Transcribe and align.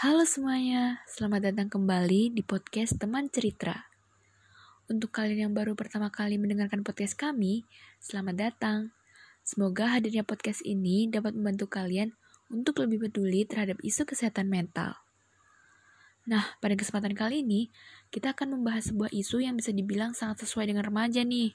Halo 0.00 0.24
semuanya, 0.24 1.04
selamat 1.04 1.52
datang 1.52 1.68
kembali 1.68 2.32
di 2.32 2.40
podcast 2.40 2.96
Teman 2.96 3.28
Cerita. 3.28 3.92
Untuk 4.88 5.12
kalian 5.12 5.44
yang 5.44 5.52
baru 5.52 5.76
pertama 5.76 6.08
kali 6.08 6.40
mendengarkan 6.40 6.80
podcast 6.80 7.12
kami, 7.20 7.68
selamat 8.00 8.48
datang. 8.48 8.96
Semoga 9.44 9.92
hadirnya 9.92 10.24
podcast 10.24 10.64
ini 10.64 11.04
dapat 11.04 11.36
membantu 11.36 11.68
kalian 11.68 12.16
untuk 12.48 12.80
lebih 12.80 13.12
peduli 13.12 13.44
terhadap 13.44 13.76
isu 13.84 14.08
kesehatan 14.08 14.48
mental. 14.48 14.96
Nah, 16.24 16.48
pada 16.64 16.80
kesempatan 16.80 17.12
kali 17.12 17.44
ini, 17.44 17.68
kita 18.08 18.32
akan 18.32 18.56
membahas 18.56 18.88
sebuah 18.96 19.12
isu 19.12 19.44
yang 19.44 19.60
bisa 19.60 19.68
dibilang 19.68 20.16
sangat 20.16 20.48
sesuai 20.48 20.72
dengan 20.72 20.88
remaja 20.88 21.28
nih. 21.28 21.52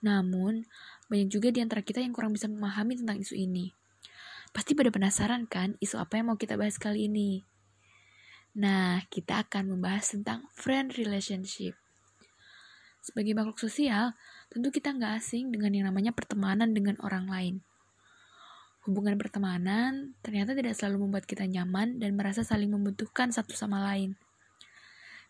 Namun, 0.00 0.64
banyak 1.12 1.28
juga 1.28 1.52
di 1.52 1.60
antara 1.60 1.84
kita 1.84 2.00
yang 2.00 2.16
kurang 2.16 2.32
bisa 2.32 2.48
memahami 2.48 3.04
tentang 3.04 3.20
isu 3.20 3.36
ini. 3.36 3.76
Pasti 4.56 4.72
pada 4.72 4.88
penasaran 4.88 5.44
kan 5.44 5.76
isu 5.76 6.00
apa 6.00 6.16
yang 6.16 6.32
mau 6.32 6.40
kita 6.40 6.56
bahas 6.56 6.80
kali 6.80 7.04
ini? 7.04 7.49
Nah, 8.58 9.06
kita 9.06 9.46
akan 9.46 9.78
membahas 9.78 10.10
tentang 10.10 10.50
friend 10.50 10.98
relationship. 10.98 11.78
Sebagai 12.98 13.32
makhluk 13.32 13.62
sosial, 13.62 14.18
tentu 14.50 14.74
kita 14.74 14.90
nggak 14.90 15.22
asing 15.22 15.54
dengan 15.54 15.70
yang 15.70 15.86
namanya 15.86 16.10
pertemanan 16.10 16.74
dengan 16.74 16.98
orang 17.00 17.30
lain. 17.30 17.54
Hubungan 18.88 19.14
pertemanan 19.14 20.18
ternyata 20.24 20.56
tidak 20.56 20.74
selalu 20.74 21.06
membuat 21.06 21.28
kita 21.30 21.46
nyaman 21.46 22.02
dan 22.02 22.18
merasa 22.18 22.42
saling 22.42 22.72
membutuhkan 22.72 23.30
satu 23.30 23.54
sama 23.54 23.78
lain. 23.86 24.18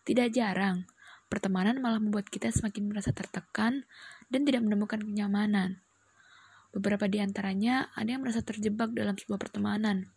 Tidak 0.01 0.33
jarang, 0.33 0.89
pertemanan 1.29 1.77
malah 1.77 2.01
membuat 2.01 2.25
kita 2.25 2.49
semakin 2.49 2.89
merasa 2.89 3.13
tertekan 3.13 3.85
dan 4.33 4.49
tidak 4.49 4.65
menemukan 4.65 4.97
kenyamanan. 4.97 5.77
Beberapa 6.71 7.05
di 7.05 7.21
antaranya 7.21 7.91
ada 7.93 8.09
yang 8.09 8.23
merasa 8.23 8.41
terjebak 8.41 8.95
dalam 8.95 9.19
sebuah 9.19 9.37
pertemanan, 9.37 10.09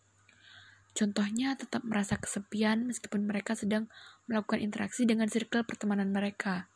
Contohnya 0.94 1.58
tetap 1.58 1.82
merasa 1.82 2.14
kesepian 2.14 2.86
meskipun 2.86 3.26
mereka 3.26 3.58
sedang 3.58 3.90
melakukan 4.30 4.62
interaksi 4.62 5.02
dengan 5.02 5.26
circle 5.26 5.66
pertemanan 5.66 6.14
mereka. 6.14 6.70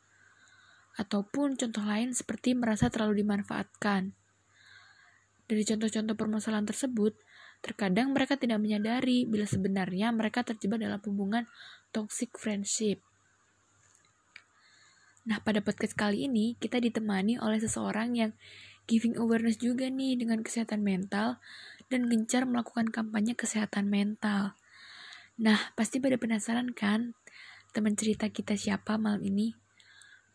Ataupun 0.99 1.55
contoh 1.55 1.87
lain 1.87 2.11
seperti 2.11 2.59
merasa 2.59 2.91
terlalu 2.91 3.23
dimanfaatkan. 3.23 4.11
Dari 5.47 5.63
contoh-contoh 5.63 6.19
permasalahan 6.19 6.67
tersebut, 6.67 7.15
terkadang 7.63 8.11
mereka 8.11 8.35
tidak 8.35 8.59
menyadari 8.59 9.23
bila 9.23 9.47
sebenarnya 9.47 10.11
mereka 10.11 10.43
terjebak 10.43 10.83
dalam 10.83 10.99
hubungan 11.07 11.47
toxic 11.95 12.35
friendship. 12.35 12.99
Nah, 15.29 15.39
pada 15.45 15.63
podcast 15.63 15.95
kali 15.95 16.27
ini 16.27 16.59
kita 16.59 16.83
ditemani 16.83 17.39
oleh 17.39 17.63
seseorang 17.63 18.19
yang 18.19 18.33
giving 18.89 19.15
awareness 19.21 19.61
juga 19.61 19.87
nih 19.93 20.17
dengan 20.17 20.41
kesehatan 20.41 20.81
mental 20.81 21.37
dan 21.89 22.05
gencar 22.09 22.45
melakukan 22.45 22.93
kampanye 22.93 23.33
kesehatan 23.33 23.89
mental. 23.89 24.53
Nah, 25.41 25.73
pasti 25.73 26.01
pada 26.01 26.21
penasaran 26.21 26.77
kan 26.77 27.17
teman 27.73 27.97
cerita 27.97 28.29
kita 28.29 28.57
siapa 28.61 29.01
malam 29.01 29.25
ini? 29.25 29.57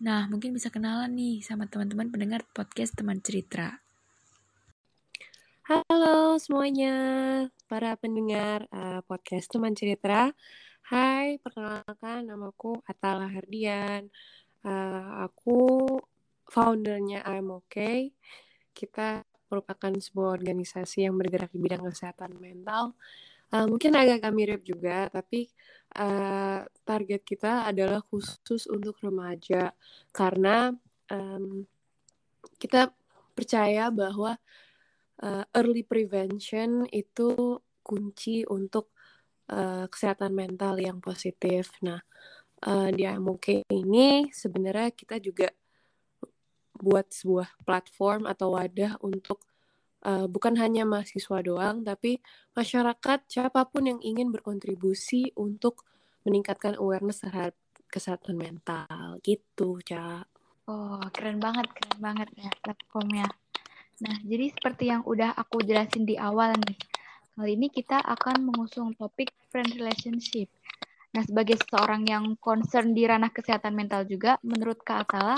Nah, 0.01 0.25
mungkin 0.27 0.51
bisa 0.51 0.73
kenalan 0.73 1.13
nih 1.13 1.45
sama 1.45 1.69
teman-teman 1.69 2.09
pendengar 2.09 2.41
podcast 2.51 2.97
teman 2.97 3.21
cerita. 3.21 3.79
Halo 5.63 6.35
semuanya, 6.43 7.47
para 7.71 7.95
pendengar 7.95 8.67
uh, 8.73 8.99
podcast 9.07 9.47
teman 9.47 9.77
cerita. 9.77 10.35
Hai, 10.83 11.39
perkenalkan 11.39 12.27
namaku 12.27 12.83
Atala 12.83 13.31
Herdian. 13.31 14.11
Uh, 14.65 15.23
aku 15.23 15.87
foundernya 16.51 17.23
I'm 17.23 17.47
Okay. 17.63 18.11
Kita 18.75 19.23
merupakan 19.53 19.93
sebuah 19.93 20.33
organisasi 20.41 21.05
yang 21.05 21.13
bergerak 21.13 21.53
di 21.53 21.61
bidang 21.61 21.85
kesehatan 21.85 22.33
mental. 22.41 22.97
Uh, 23.53 23.69
mungkin 23.69 23.93
agak 23.93 24.33
mirip 24.33 24.65
juga, 24.65 25.13
tapi 25.13 25.45
uh, 25.93 26.65
target 26.81 27.21
kita 27.21 27.69
adalah 27.69 28.01
khusus 28.01 28.65
untuk 28.65 28.97
remaja 29.05 29.69
karena 30.09 30.73
um, 31.13 31.61
kita 32.57 32.89
percaya 33.37 33.93
bahwa 33.93 34.41
uh, 35.21 35.45
early 35.53 35.85
prevention 35.85 36.89
itu 36.89 37.61
kunci 37.85 38.41
untuk 38.49 38.89
uh, 39.53 39.85
kesehatan 39.85 40.33
mental 40.33 40.81
yang 40.81 40.97
positif. 40.97 41.69
Nah, 41.85 42.01
uh, 42.65 42.89
di 42.89 43.05
AMOK 43.05 43.69
ini 43.69 44.33
sebenarnya 44.33 44.89
kita 44.95 45.21
juga 45.21 45.53
buat 46.73 47.05
sebuah 47.13 47.63
platform 47.63 48.25
atau 48.25 48.57
wadah 48.57 48.97
untuk 49.05 49.39
uh, 50.03 50.27
bukan 50.27 50.59
hanya 50.59 50.83
mahasiswa 50.83 51.39
doang, 51.41 51.81
tapi 51.81 52.19
masyarakat 52.53 53.25
siapa 53.27 53.65
pun 53.67 53.87
yang 53.87 53.99
ingin 54.03 54.29
berkontribusi 54.29 55.33
untuk 55.39 55.87
meningkatkan 56.23 56.75
awareness 56.79 57.23
terhadap 57.23 57.55
kesehatan 57.87 58.39
mental 58.39 59.19
gitu, 59.23 59.79
Cak. 59.83 60.27
Oh, 60.67 61.03
keren 61.11 61.43
banget, 61.43 61.67
keren 61.75 61.99
banget 61.99 62.29
ya 62.39 62.47
platformnya. 62.63 63.27
Nah, 64.03 64.15
jadi 64.23 64.49
seperti 64.51 64.89
yang 64.89 65.03
udah 65.03 65.35
aku 65.35 65.61
jelasin 65.63 66.07
di 66.07 66.15
awal 66.15 66.55
nih, 66.55 66.77
kali 67.35 67.51
ini 67.59 67.67
kita 67.69 67.99
akan 67.99 68.47
mengusung 68.47 68.95
topik 68.95 69.29
friend 69.51 69.75
relationship. 69.75 70.49
Nah, 71.13 71.21
sebagai 71.21 71.61
seseorang 71.61 72.09
yang 72.09 72.33
concern 72.41 72.97
di 72.97 73.05
ranah 73.05 73.29
kesehatan 73.29 73.77
mental 73.77 74.09
juga, 74.09 74.41
menurut 74.41 74.81
Kak 74.81 75.05
Atala, 75.05 75.37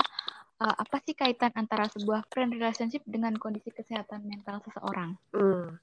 uh, 0.60 0.76
apa 0.76 0.96
sih 1.04 1.12
kaitan 1.12 1.52
antara 1.56 1.88
sebuah 1.92 2.24
friend 2.32 2.56
relationship 2.56 3.04
dengan 3.04 3.36
kondisi 3.36 3.68
kesehatan 3.72 4.24
mental 4.24 4.60
seseorang? 4.64 5.16
Hmm. 5.32 5.76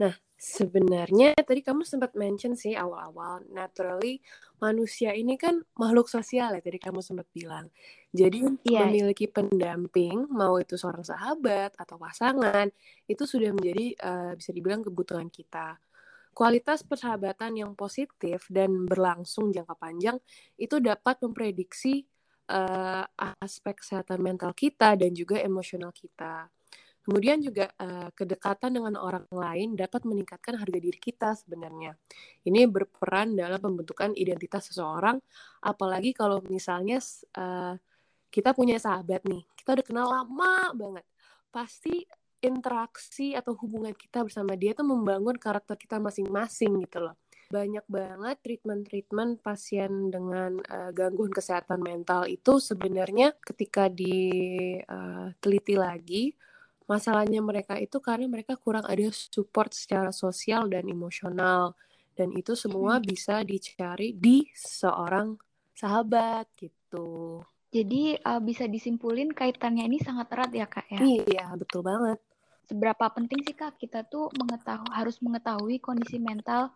Nah, 0.00 0.16
sebenarnya 0.40 1.36
tadi 1.44 1.60
kamu 1.60 1.84
sempat 1.84 2.16
mention 2.16 2.56
sih 2.56 2.72
awal-awal, 2.72 3.44
naturally 3.52 4.24
manusia 4.56 5.12
ini 5.12 5.36
kan 5.36 5.60
makhluk 5.76 6.08
sosial 6.08 6.56
ya, 6.56 6.62
tadi 6.64 6.80
kamu 6.80 7.04
sempat 7.04 7.28
bilang. 7.36 7.68
Jadi 8.10 8.42
yeah. 8.64 8.88
memiliki 8.88 9.28
pendamping, 9.28 10.24
mau 10.32 10.56
itu 10.56 10.80
seorang 10.80 11.04
sahabat 11.04 11.76
atau 11.76 12.00
pasangan, 12.00 12.72
itu 13.06 13.22
sudah 13.28 13.52
menjadi 13.52 13.86
uh, 14.00 14.32
bisa 14.34 14.50
dibilang 14.56 14.80
kebutuhan 14.80 15.28
kita. 15.28 15.76
Kualitas 16.30 16.86
persahabatan 16.86 17.58
yang 17.58 17.74
positif 17.74 18.46
dan 18.48 18.86
berlangsung 18.86 19.50
jangka 19.50 19.74
panjang 19.76 20.16
itu 20.56 20.78
dapat 20.78 21.18
memprediksi 21.20 22.06
uh, 22.50 23.06
aspek 23.38 23.78
kesehatan 23.78 24.18
mental 24.18 24.50
kita 24.52 24.98
dan 24.98 25.14
juga 25.14 25.38
emosional 25.38 25.94
kita. 25.94 26.50
Kemudian 27.00 27.40
juga 27.40 27.72
uh, 27.80 28.12
kedekatan 28.12 28.76
dengan 28.76 28.94
orang 29.00 29.24
lain 29.32 29.72
dapat 29.72 30.04
meningkatkan 30.04 30.60
harga 30.60 30.78
diri 30.78 31.00
kita 31.00 31.32
sebenarnya. 31.32 31.96
Ini 32.44 32.68
berperan 32.68 33.32
dalam 33.32 33.56
pembentukan 33.56 34.12
identitas 34.12 34.68
seseorang, 34.68 35.16
apalagi 35.64 36.12
kalau 36.12 36.44
misalnya 36.44 37.00
uh, 37.40 37.74
kita 38.28 38.52
punya 38.52 38.76
sahabat 38.76 39.24
nih, 39.24 39.42
kita 39.56 39.80
udah 39.80 39.86
kenal 39.86 40.06
lama 40.12 40.76
banget, 40.76 41.06
pasti 41.48 42.04
interaksi 42.40 43.36
atau 43.36 43.52
hubungan 43.56 43.92
kita 43.96 44.24
bersama 44.24 44.56
dia 44.56 44.72
tuh 44.72 44.88
membangun 44.88 45.36
karakter 45.36 45.76
kita 45.76 46.00
masing-masing 46.00 46.72
gitu 46.84 47.04
loh 47.04 47.16
banyak 47.50 47.82
banget 47.90 48.38
treatment-treatment 48.46 49.42
pasien 49.42 50.08
dengan 50.08 50.62
uh, 50.70 50.94
gangguan 50.94 51.34
kesehatan 51.34 51.82
mental 51.82 52.30
itu 52.30 52.62
sebenarnya 52.62 53.34
ketika 53.42 53.90
diteliti 53.90 55.74
uh, 55.74 55.82
lagi 55.82 56.24
masalahnya 56.86 57.42
mereka 57.42 57.74
itu 57.78 57.98
karena 57.98 58.30
mereka 58.30 58.54
kurang 58.54 58.86
ada 58.86 59.10
support 59.10 59.74
secara 59.74 60.14
sosial 60.14 60.70
dan 60.70 60.86
emosional 60.86 61.74
dan 62.14 62.30
itu 62.34 62.54
semua 62.54 63.02
bisa 63.02 63.42
dicari 63.46 64.14
di 64.14 64.46
seorang 64.54 65.34
sahabat 65.74 66.50
gitu. 66.54 67.42
Jadi 67.70 68.18
uh, 68.18 68.42
bisa 68.42 68.66
disimpulin 68.66 69.30
kaitannya 69.30 69.86
ini 69.86 70.02
sangat 70.02 70.34
erat 70.34 70.50
ya 70.50 70.66
kak 70.66 70.86
ya? 70.90 71.00
Iya 71.02 71.46
betul 71.54 71.86
banget. 71.86 72.18
Seberapa 72.66 73.06
penting 73.14 73.42
sih 73.46 73.54
kak 73.54 73.78
kita 73.78 74.02
tuh 74.06 74.26
mengetahui 74.34 74.90
harus 74.90 75.18
mengetahui 75.22 75.78
kondisi 75.78 76.18
mental 76.18 76.74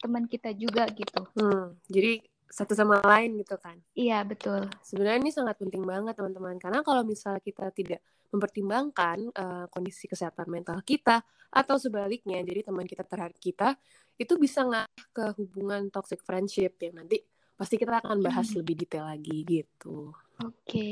teman 0.00 0.24
kita 0.26 0.50
juga 0.56 0.88
gitu. 0.90 1.22
Hmm, 1.36 1.76
jadi 1.86 2.24
satu 2.50 2.74
sama 2.74 2.98
lain 3.06 3.38
gitu 3.38 3.54
kan? 3.60 3.78
Iya 3.94 4.26
betul. 4.26 4.66
Sebenarnya 4.82 5.22
ini 5.22 5.30
sangat 5.30 5.54
penting 5.60 5.86
banget 5.86 6.18
teman-teman 6.18 6.58
karena 6.58 6.82
kalau 6.82 7.06
misalnya 7.06 7.38
kita 7.38 7.70
tidak 7.70 8.02
mempertimbangkan 8.34 9.30
uh, 9.34 9.66
kondisi 9.70 10.10
kesehatan 10.10 10.50
mental 10.50 10.82
kita 10.82 11.22
atau 11.50 11.76
sebaliknya, 11.78 12.42
jadi 12.42 12.66
teman 12.66 12.86
kita 12.86 13.06
terhadap 13.06 13.38
kita 13.38 13.78
itu 14.18 14.34
bisa 14.36 14.66
nggak 14.66 14.86
ke 15.14 15.24
hubungan 15.38 15.90
toxic 15.90 16.22
friendship 16.22 16.78
yang 16.82 17.00
nanti 17.00 17.22
pasti 17.54 17.76
kita 17.78 18.02
akan 18.02 18.18
bahas 18.24 18.50
hmm. 18.50 18.56
lebih 18.62 18.74
detail 18.82 19.06
lagi 19.06 19.46
gitu. 19.46 20.10
Oke. 20.42 20.90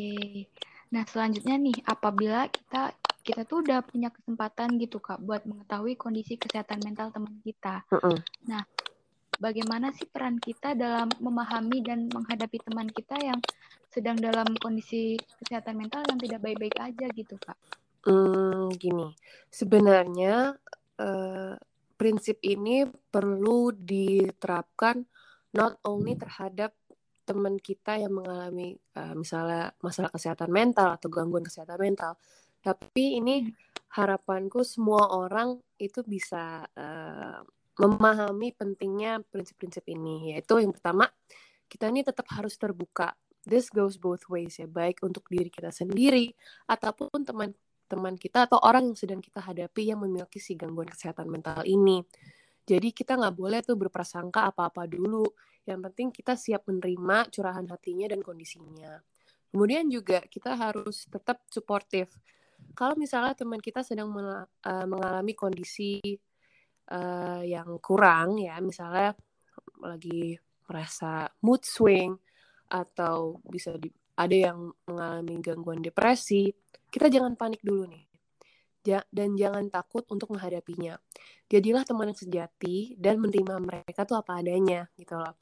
Nah 0.93 1.05
selanjutnya 1.05 1.57
nih, 1.57 1.77
apabila 1.85 2.49
kita 2.49 2.93
kita 3.25 3.45
tuh 3.45 3.61
udah 3.61 3.85
punya 3.85 4.09
kesempatan 4.09 4.81
gitu 4.81 5.05
kak 5.05 5.21
buat 5.21 5.45
mengetahui 5.45 6.01
kondisi 6.01 6.41
kesehatan 6.41 6.81
mental 6.81 7.13
teman 7.13 7.37
kita. 7.45 7.85
Uh 7.93 8.01
-uh. 8.01 8.19
Nah 8.49 8.65
bagaimana 9.39 9.95
sih 9.95 10.05
peran 10.11 10.37
kita 10.43 10.75
dalam 10.75 11.09
memahami 11.23 11.81
dan 11.81 12.11
menghadapi 12.11 12.59
teman 12.61 12.91
kita 12.91 13.17
yang 13.23 13.39
sedang 13.89 14.19
dalam 14.19 14.53
kondisi 14.61 15.17
kesehatan 15.41 15.79
mental 15.79 16.05
yang 16.05 16.19
tidak 16.21 16.41
baik-baik 16.45 16.77
aja 16.77 17.07
gitu 17.15 17.35
kak? 17.41 17.57
Hmm, 18.05 18.71
gini, 18.79 19.15
sebenarnya 19.51 20.55
uh, 21.01 21.55
prinsip 21.99 22.39
ini 22.47 22.87
perlu 22.87 23.75
diterapkan 23.75 25.03
not 25.55 25.81
only 25.83 26.15
terhadap 26.15 26.77
teman 27.27 27.59
kita 27.61 28.01
yang 28.01 28.15
mengalami 28.15 28.79
uh, 28.97 29.13
misalnya 29.13 29.75
masalah 29.83 30.09
kesehatan 30.09 30.49
mental 30.49 30.95
atau 30.95 31.09
gangguan 31.11 31.45
kesehatan 31.45 31.81
mental, 31.81 32.15
tapi 32.63 33.19
ini 33.21 33.51
harapanku 33.93 34.63
semua 34.65 35.11
orang 35.13 35.57
itu 35.81 36.05
bisa 36.05 36.65
uh, 36.77 37.41
memahami 37.79 38.53
pentingnya 38.59 39.23
prinsip-prinsip 39.31 39.87
ini 39.87 40.35
yaitu 40.35 40.59
yang 40.59 40.75
pertama 40.75 41.07
kita 41.71 41.93
ini 41.93 42.03
tetap 42.03 42.27
harus 42.33 42.57
terbuka. 42.57 43.15
This 43.45 43.71
goes 43.71 43.97
both 44.01 44.27
ways 44.29 44.59
ya, 44.59 44.67
baik 44.67 45.05
untuk 45.05 45.29
diri 45.31 45.49
kita 45.49 45.71
sendiri 45.71 46.33
ataupun 46.69 47.25
teman-teman 47.25 48.17
kita 48.19 48.49
atau 48.51 48.61
orang 48.61 48.93
yang 48.93 48.99
sedang 48.99 49.21
kita 49.23 49.41
hadapi 49.41 49.89
yang 49.89 50.03
memiliki 50.03 50.41
si 50.43 50.57
gangguan 50.59 50.89
kesehatan 50.89 51.29
mental 51.31 51.63
ini. 51.65 52.03
Jadi 52.69 52.93
kita 52.93 53.17
nggak 53.17 53.37
boleh 53.37 53.61
tuh 53.65 53.81
berprasangka 53.81 54.53
apa-apa 54.53 54.85
dulu. 54.85 55.25
Yang 55.65 55.81
penting 55.89 56.09
kita 56.13 56.37
siap 56.37 56.69
menerima 56.69 57.33
curahan 57.33 57.65
hatinya 57.69 58.13
dan 58.13 58.21
kondisinya. 58.21 59.01
Kemudian 59.49 59.89
juga 59.89 60.21
kita 60.29 60.53
harus 60.53 61.09
tetap 61.09 61.41
suportif. 61.49 62.13
Kalau 62.77 62.93
misalnya 63.01 63.33
teman 63.33 63.61
kita 63.65 63.81
sedang 63.81 64.13
uh, 64.13 64.45
mengalami 64.85 65.33
kondisi 65.33 66.21
uh, 66.93 67.43
yang 67.45 67.79
kurang 67.81 68.41
ya, 68.41 68.59
misalnya 68.61 69.15
lagi 69.81 70.37
merasa 70.69 71.29
mood 71.41 71.65
swing 71.65 72.17
atau 72.69 73.41
bisa 73.49 73.77
di, 73.81 73.89
ada 74.19 74.37
yang 74.53 74.69
mengalami 74.85 75.35
gangguan 75.41 75.81
depresi, 75.81 76.53
kita 76.93 77.09
jangan 77.09 77.39
panik 77.39 77.65
dulu 77.65 77.89
nih 77.89 78.09
dan 79.13 79.37
jangan 79.37 79.69
takut 79.69 80.07
untuk 80.09 80.33
menghadapinya. 80.33 80.97
Jadilah 81.49 81.85
teman 81.85 82.13
yang 82.13 82.19
sejati 82.19 82.97
dan 82.97 83.21
menerima 83.21 83.61
mereka 83.61 84.09
tuh 84.09 84.17
apa 84.21 84.41
adanya 84.41 84.89
gitu 84.97 85.17
loh. 85.19 85.37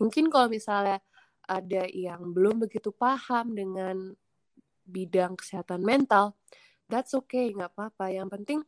Mungkin 0.00 0.28
kalau 0.32 0.48
misalnya 0.48 1.00
ada 1.46 1.84
yang 1.92 2.32
belum 2.32 2.64
begitu 2.64 2.92
paham 2.92 3.52
dengan 3.52 4.16
bidang 4.86 5.36
kesehatan 5.36 5.82
mental, 5.82 6.36
that's 6.88 7.12
okay, 7.12 7.52
nggak 7.52 7.72
apa-apa. 7.74 8.12
Yang 8.12 8.28
penting 8.40 8.58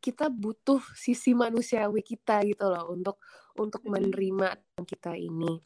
kita 0.00 0.32
butuh 0.32 0.80
sisi 0.96 1.36
manusiawi 1.36 2.00
kita 2.00 2.42
gitu 2.48 2.66
loh 2.66 2.88
untuk 2.88 3.20
untuk 3.54 3.84
menerima 3.84 4.56
kita 4.88 5.14
ini. 5.14 5.60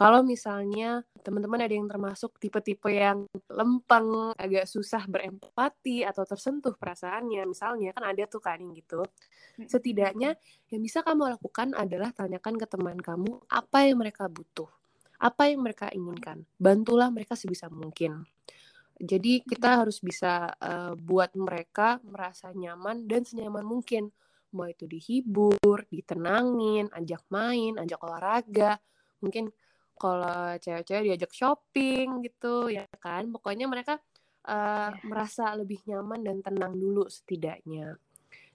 Kalau 0.00 0.24
misalnya 0.24 1.04
teman-teman 1.20 1.60
ada 1.60 1.76
yang 1.76 1.84
termasuk 1.84 2.40
tipe-tipe 2.40 2.88
yang 2.88 3.28
lempeng, 3.52 4.32
agak 4.32 4.64
susah 4.64 5.04
berempati 5.04 6.08
atau 6.08 6.24
tersentuh 6.24 6.72
perasaannya, 6.72 7.44
misalnya 7.44 7.92
kan 7.92 8.08
ada 8.08 8.24
tuh 8.24 8.40
kan 8.40 8.56
yang 8.56 8.72
gitu. 8.72 9.04
Setidaknya 9.60 10.40
yang 10.72 10.80
bisa 10.80 11.04
kamu 11.04 11.36
lakukan 11.36 11.76
adalah 11.76 12.16
tanyakan 12.16 12.56
ke 12.56 12.64
teman 12.64 12.96
kamu 12.96 13.44
apa 13.52 13.78
yang 13.84 14.00
mereka 14.00 14.24
butuh, 14.24 14.72
apa 15.20 15.52
yang 15.52 15.60
mereka 15.60 15.92
inginkan. 15.92 16.48
Bantulah 16.56 17.12
mereka 17.12 17.36
sebisa 17.36 17.68
mungkin. 17.68 18.24
Jadi 19.00 19.40
kita 19.40 19.80
harus 19.80 20.04
bisa 20.04 20.52
uh, 20.60 20.92
buat 20.92 21.32
mereka 21.32 21.96
merasa 22.04 22.52
nyaman 22.52 23.08
dan 23.08 23.24
senyaman 23.24 23.64
mungkin. 23.64 24.12
Mau 24.52 24.68
itu 24.68 24.84
dihibur, 24.84 25.88
ditenangin, 25.88 26.92
ajak 26.92 27.22
main, 27.32 27.80
ajak 27.80 28.02
olahraga, 28.02 28.76
mungkin 29.22 29.52
kalau 30.00 30.56
cewek-cewek 30.56 31.12
diajak 31.12 31.32
shopping 31.36 32.24
gitu 32.24 32.72
ya 32.72 32.88
kan 33.04 33.28
pokoknya 33.28 33.68
mereka 33.68 34.00
uh, 34.48 34.88
yeah. 34.88 35.04
merasa 35.04 35.52
lebih 35.52 35.84
nyaman 35.84 36.24
dan 36.24 36.36
tenang 36.40 36.72
dulu 36.72 37.04
setidaknya 37.04 38.00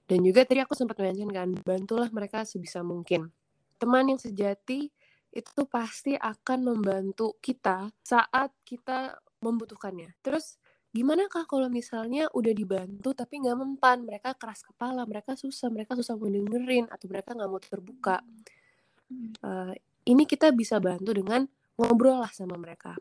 dan 0.09 0.19
juga 0.25 0.41
tadi 0.41 0.65
aku 0.65 0.73
sempat 0.73 0.97
mention 0.97 1.29
kan 1.29 1.53
bantulah 1.61 2.09
mereka 2.09 2.41
sebisa 2.41 2.81
mungkin 2.81 3.29
teman 3.77 4.09
yang 4.09 4.17
sejati 4.17 4.89
itu 5.29 5.61
pasti 5.69 6.17
akan 6.17 6.59
membantu 6.73 7.37
kita 7.37 7.93
saat 8.01 8.49
kita 8.65 9.13
membutuhkannya 9.45 10.17
terus 10.25 10.57
gimana 10.89 11.27
kah 11.29 11.45
kalau 11.45 11.69
misalnya 11.69 12.25
udah 12.33 12.53
dibantu 12.55 13.13
tapi 13.13 13.43
nggak 13.43 13.57
mempan 13.59 14.01
mereka 14.07 14.33
keras 14.33 14.65
kepala 14.65 15.05
mereka 15.05 15.37
susah 15.37 15.69
mereka 15.69 15.93
susah 15.93 16.17
mendengerin 16.17 16.89
atau 16.89 17.05
mereka 17.11 17.35
nggak 17.35 17.49
mau 17.51 17.61
terbuka 17.61 18.23
uh, 19.43 19.73
ini 20.05 20.23
kita 20.25 20.53
bisa 20.53 20.77
bantu 20.77 21.17
dengan 21.17 21.45
ngobrol 21.75 22.21
lah 22.21 22.31
sama 22.31 22.55
mereka. 22.55 22.93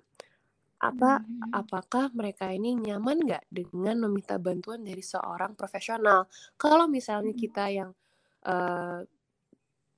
Apa 0.81 1.23
hmm. 1.23 1.53
apakah 1.55 2.13
mereka 2.13 2.51
ini 2.51 2.77
nyaman 2.77 3.25
nggak 3.25 3.45
dengan 3.49 4.09
meminta 4.09 4.37
bantuan 4.37 4.85
dari 4.85 5.01
seorang 5.01 5.57
profesional? 5.57 6.29
Kalau 6.57 6.89
misalnya 6.89 7.33
hmm. 7.33 7.41
kita 7.41 7.65
yang 7.73 7.91
uh, 8.49 9.01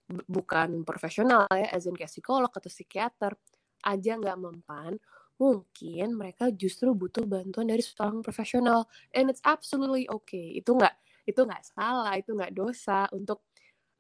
bukan 0.06 0.86
profesional 0.86 1.50
ya, 1.50 1.66
as 1.74 1.90
in 1.90 1.98
kayak 1.98 2.12
psikolog 2.12 2.50
atau 2.50 2.70
psikiater 2.70 3.34
aja 3.82 4.12
nggak 4.14 4.38
mempan, 4.38 4.94
mungkin 5.36 6.16
mereka 6.16 6.48
justru 6.52 6.92
butuh 6.96 7.24
bantuan 7.28 7.68
dari 7.68 7.84
seorang 7.84 8.24
profesional, 8.24 8.88
and 9.12 9.28
it's 9.28 9.42
absolutely 9.44 10.08
okay. 10.08 10.56
Itu 10.56 10.76
nggak 10.76 10.94
itu 11.28 11.40
nggak 11.42 11.64
salah, 11.76 12.14
itu 12.16 12.32
nggak 12.32 12.54
dosa 12.54 13.08
untuk 13.12 13.44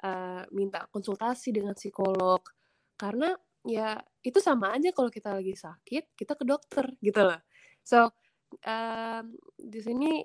uh, 0.04 0.44
minta 0.54 0.88
konsultasi 0.90 1.52
dengan 1.52 1.76
psikolog. 1.76 2.40
Karena 2.96 3.34
ya 3.66 3.98
itu 4.22 4.38
sama 4.38 4.72
aja 4.78 4.94
kalau 4.94 5.10
kita 5.10 5.34
lagi 5.34 5.58
sakit 5.58 6.14
kita 6.14 6.38
ke 6.38 6.44
dokter 6.46 6.86
gitu 7.02 7.20
loh. 7.26 7.40
So 7.82 8.14
um, 8.64 9.34
di 9.58 9.80
sini 9.82 10.22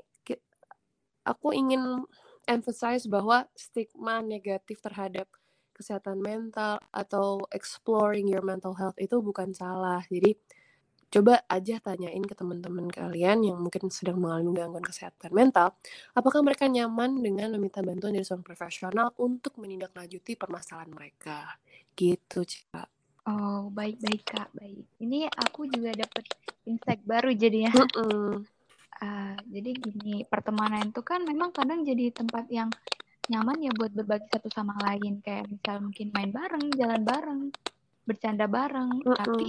aku 1.25 1.53
ingin 1.53 2.01
emphasize 2.49 3.05
bahwa 3.05 3.45
stigma 3.53 4.21
negatif 4.25 4.81
terhadap 4.81 5.29
kesehatan 5.71 6.21
mental 6.21 6.77
atau 6.93 7.41
exploring 7.53 8.29
your 8.29 8.45
mental 8.45 8.73
health 8.77 8.97
itu 8.97 9.17
bukan 9.21 9.53
salah. 9.53 10.01
Jadi 10.09 10.37
coba 11.11 11.43
aja 11.51 11.75
tanyain 11.83 12.23
ke 12.23 12.31
teman-teman 12.31 12.87
kalian 12.87 13.43
yang 13.43 13.59
mungkin 13.59 13.91
sedang 13.91 14.15
mengalami 14.23 14.55
gangguan 14.55 14.87
kesehatan 14.87 15.35
mental, 15.35 15.75
apakah 16.15 16.39
mereka 16.39 16.71
nyaman 16.71 17.19
dengan 17.19 17.51
meminta 17.59 17.83
bantuan 17.83 18.15
dari 18.15 18.23
seorang 18.23 18.47
profesional 18.47 19.11
untuk 19.19 19.59
menindaklanjuti 19.59 20.39
permasalahan 20.39 20.95
mereka. 20.95 21.59
Gitu, 21.91 22.47
Cak. 22.47 22.87
Oh, 23.27 23.67
baik-baik, 23.69 24.23
Kak. 24.23 24.49
Baik. 24.55 24.87
Ini 25.03 25.27
aku 25.29 25.67
juga 25.67 25.91
dapat 25.93 26.25
insight 26.63 27.03
baru 27.03 27.35
jadi 27.35 27.69
ya. 27.69 27.73
Uh, 29.01 29.35
jadi 29.51 29.69
gini, 29.77 30.23
pertemanan 30.25 30.89
itu 30.89 31.01
kan 31.03 31.27
memang 31.27 31.51
kadang 31.51 31.83
jadi 31.83 32.13
tempat 32.15 32.47
yang 32.47 32.71
nyaman 33.29 33.61
ya 33.61 33.71
buat 33.75 33.91
berbagi 33.93 34.31
satu 34.31 34.47
sama 34.49 34.73
lain. 34.87 35.19
Kayak 35.21 35.51
misal 35.51 35.83
mungkin 35.83 36.07
main 36.15 36.31
bareng, 36.31 36.65
jalan 36.73 37.01
bareng, 37.03 37.41
bercanda 38.07 38.47
bareng. 38.47 38.89
Mm 39.01 39.05
-mm. 39.05 39.17
Tapi 39.19 39.47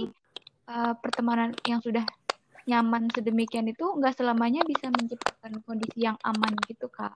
uh, 0.69 0.93
pertemanan 0.99 1.55
yang 1.67 1.79
sudah 1.83 2.03
nyaman 2.63 3.11
sedemikian 3.11 3.67
itu 3.67 3.83
nggak 3.83 4.15
selamanya 4.15 4.63
bisa 4.63 4.87
menciptakan 4.87 5.59
kondisi 5.67 6.07
yang 6.07 6.15
aman 6.23 6.53
gitu 6.67 6.87
kak. 6.87 7.15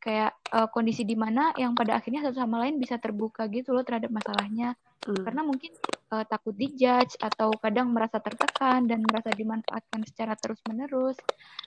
Kayak 0.00 0.36
uh, 0.52 0.68
kondisi 0.68 1.08
di 1.08 1.16
mana 1.16 1.56
yang 1.56 1.72
pada 1.72 1.96
akhirnya 1.96 2.20
satu 2.28 2.44
sama 2.44 2.60
lain 2.60 2.76
bisa 2.76 3.00
terbuka 3.00 3.48
gitu 3.48 3.72
loh 3.72 3.84
terhadap 3.84 4.12
masalahnya. 4.12 4.76
Hmm. 5.04 5.20
karena 5.20 5.44
mungkin 5.44 5.72
uh, 6.16 6.24
takut 6.24 6.56
dijudge 6.56 7.20
atau 7.20 7.52
kadang 7.60 7.92
merasa 7.92 8.16
tertekan 8.24 8.88
dan 8.88 9.04
merasa 9.04 9.28
dimanfaatkan 9.36 10.00
secara 10.08 10.32
terus 10.32 10.56
menerus 10.64 11.20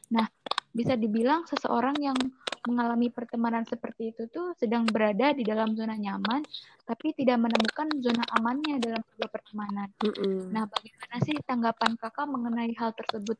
nah 0.09 0.25
bisa 0.74 0.97
dibilang 0.97 1.45
seseorang 1.45 1.93
yang 2.01 2.17
mengalami 2.65 3.13
pertemanan 3.13 3.63
seperti 3.67 4.15
itu 4.15 4.25
tuh 4.31 4.57
sedang 4.57 4.87
berada 4.89 5.35
di 5.35 5.45
dalam 5.45 5.77
zona 5.77 5.93
nyaman 5.93 6.41
tapi 6.87 7.13
tidak 7.13 7.37
menemukan 7.37 7.87
zona 8.01 8.23
amannya 8.39 8.81
dalam 8.81 9.03
sebuah 9.03 9.29
pertemanan. 9.29 9.89
Mm 10.01 10.13
-hmm. 10.13 10.39
Nah, 10.49 10.63
bagaimana 10.65 11.15
sih 11.21 11.35
tanggapan 11.43 11.91
kakak 11.99 12.27
mengenai 12.31 12.71
hal 12.79 12.95
tersebut? 12.95 13.37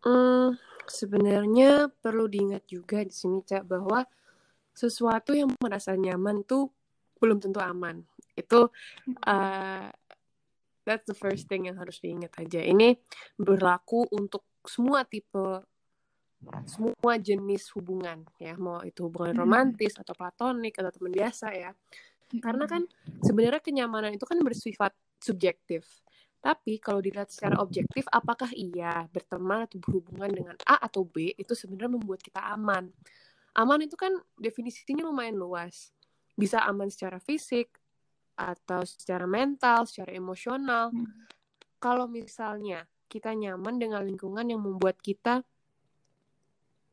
Hmm, 0.00 0.56
sebenarnya 0.88 1.92
perlu 2.00 2.24
diingat 2.24 2.64
juga 2.64 3.04
di 3.04 3.12
sini 3.12 3.44
cak 3.44 3.68
bahwa 3.68 4.00
sesuatu 4.72 5.36
yang 5.36 5.52
merasa 5.60 5.92
nyaman 5.92 6.40
tuh 6.48 6.72
belum 7.20 7.36
tentu 7.36 7.60
aman. 7.60 8.00
Itu 8.32 8.72
uh, 9.28 9.88
that's 10.88 11.04
the 11.04 11.16
first 11.16 11.46
thing 11.52 11.68
yang 11.68 11.76
harus 11.76 12.00
diingat 12.00 12.32
aja. 12.40 12.64
Ini 12.64 12.96
berlaku 13.36 14.08
untuk 14.16 14.48
semua 14.64 15.04
tipe 15.04 15.64
semua 16.64 17.20
jenis 17.20 17.68
hubungan 17.76 18.24
ya. 18.40 18.56
Mau 18.56 18.80
itu 18.82 19.06
hubungan 19.08 19.36
hmm. 19.36 19.42
romantis 19.42 19.94
atau 20.00 20.16
platonik 20.16 20.76
atau 20.80 20.90
teman 20.92 21.12
biasa 21.12 21.46
ya. 21.52 21.70
Karena 22.40 22.64
kan 22.64 22.86
sebenarnya 23.20 23.60
kenyamanan 23.60 24.14
itu 24.14 24.24
kan 24.24 24.38
bersifat 24.40 24.94
subjektif. 25.20 25.84
Tapi 26.40 26.80
kalau 26.80 27.04
dilihat 27.04 27.28
secara 27.28 27.60
objektif 27.60 28.08
apakah 28.08 28.48
iya 28.56 29.04
berteman 29.12 29.68
atau 29.68 29.76
berhubungan 29.76 30.30
dengan 30.32 30.56
A 30.64 30.80
atau 30.80 31.04
B 31.04 31.36
itu 31.36 31.52
sebenarnya 31.52 32.00
membuat 32.00 32.24
kita 32.24 32.40
aman? 32.56 32.88
Aman 33.52 33.84
itu 33.84 33.98
kan 33.98 34.14
definisinya 34.40 35.04
lumayan 35.04 35.36
luas. 35.36 35.92
Bisa 36.32 36.64
aman 36.64 36.88
secara 36.88 37.20
fisik 37.20 37.76
atau 38.40 38.80
secara 38.88 39.28
mental 39.28 39.84
secara 39.84 40.16
emosional. 40.16 40.88
Hmm. 40.90 41.28
kalau 41.80 42.04
misalnya 42.04 42.84
kita 43.08 43.32
nyaman 43.32 43.80
dengan 43.80 44.04
lingkungan 44.04 44.44
yang 44.44 44.60
membuat 44.60 45.00
kita 45.00 45.40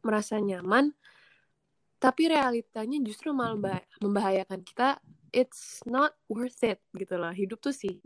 merasa 0.07 0.39
nyaman, 0.39 0.95
tapi 1.99 2.31
realitanya 2.31 3.03
justru 3.03 3.35
malah 3.35 3.83
membahayakan 3.99 4.63
kita 4.63 5.01
it's 5.35 5.83
not 5.83 6.15
worth 6.31 6.63
it 6.63 6.79
gitu 6.95 7.19
loh. 7.19 7.33
Hidup 7.33 7.59
tuh 7.59 7.75
sih. 7.75 7.99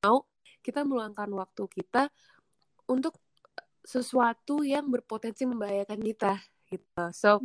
Mau 0.00 0.24
kita 0.64 0.80
meluangkan 0.86 1.28
waktu 1.36 1.68
kita 1.68 2.08
untuk 2.88 3.20
sesuatu 3.84 4.64
yang 4.64 4.88
berpotensi 4.88 5.44
membahayakan 5.44 6.00
kita 6.00 6.40
gitu. 6.72 7.04
So 7.12 7.44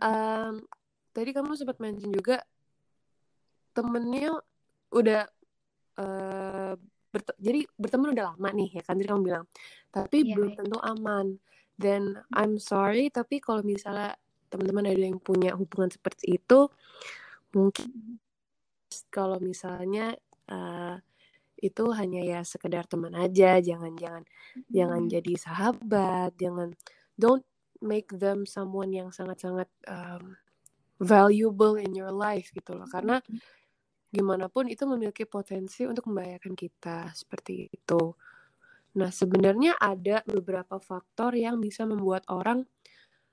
um, 0.00 0.64
tadi 1.12 1.30
kamu 1.36 1.52
sempat 1.52 1.76
mention 1.76 2.08
juga 2.08 2.40
temennya 3.76 4.32
udah 4.88 5.28
uh, 6.00 6.72
bert 7.12 7.28
jadi 7.36 7.68
berteman 7.76 8.16
udah 8.16 8.32
lama 8.32 8.48
nih 8.56 8.80
ya 8.80 8.82
kan? 8.82 8.96
Tadi 8.96 9.08
kamu 9.08 9.22
bilang. 9.22 9.44
Tapi 9.92 10.24
yeah, 10.24 10.32
belum 10.32 10.50
yeah. 10.52 10.58
tentu 10.64 10.78
aman 10.80 11.26
then 11.76 12.20
I'm 12.32 12.60
sorry 12.60 13.08
tapi 13.12 13.40
kalau 13.40 13.62
misalnya 13.62 14.16
teman-teman 14.52 14.92
ada 14.92 15.02
yang 15.02 15.20
punya 15.20 15.52
hubungan 15.54 15.90
seperti 15.92 16.40
itu 16.40 16.70
mungkin 17.52 18.20
kalau 19.12 19.36
misalnya 19.42 20.16
uh, 20.48 20.96
itu 21.56 21.84
hanya 21.96 22.20
ya 22.20 22.40
sekedar 22.44 22.84
teman 22.84 23.16
aja 23.16 23.58
jangan-jangan 23.60 24.24
hmm. 24.24 24.68
jangan 24.68 25.02
jadi 25.08 25.32
sahabat 25.40 26.30
jangan 26.36 26.76
don't 27.16 27.44
make 27.80 28.08
them 28.12 28.48
someone 28.48 28.92
yang 28.92 29.12
sangat-sangat 29.12 29.68
um, 29.88 30.36
valuable 31.00 31.76
in 31.76 31.92
your 31.92 32.12
life 32.12 32.52
gitu 32.52 32.72
loh. 32.76 32.88
Karena 32.88 33.20
gimana 34.08 34.48
pun 34.48 34.70
itu 34.70 34.88
memiliki 34.88 35.28
potensi 35.28 35.84
untuk 35.84 36.08
membahayakan 36.08 36.54
kita 36.56 37.12
seperti 37.12 37.68
itu 37.68 38.16
nah 38.96 39.12
sebenarnya 39.12 39.76
ada 39.76 40.24
beberapa 40.24 40.80
faktor 40.80 41.36
yang 41.36 41.60
bisa 41.60 41.84
membuat 41.84 42.24
orang 42.32 42.64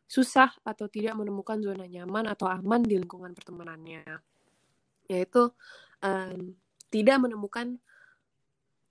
susah 0.03 0.51
atau 0.67 0.91
tidak 0.91 1.15
menemukan 1.15 1.57
zona 1.63 1.87
nyaman 1.87 2.27
atau 2.27 2.51
aman 2.51 2.83
di 2.83 2.99
lingkungan 2.99 3.31
pertemanannya 3.31 4.03
yaitu 5.07 5.49
um, 6.03 6.53
tidak 6.91 7.17
menemukan 7.23 7.79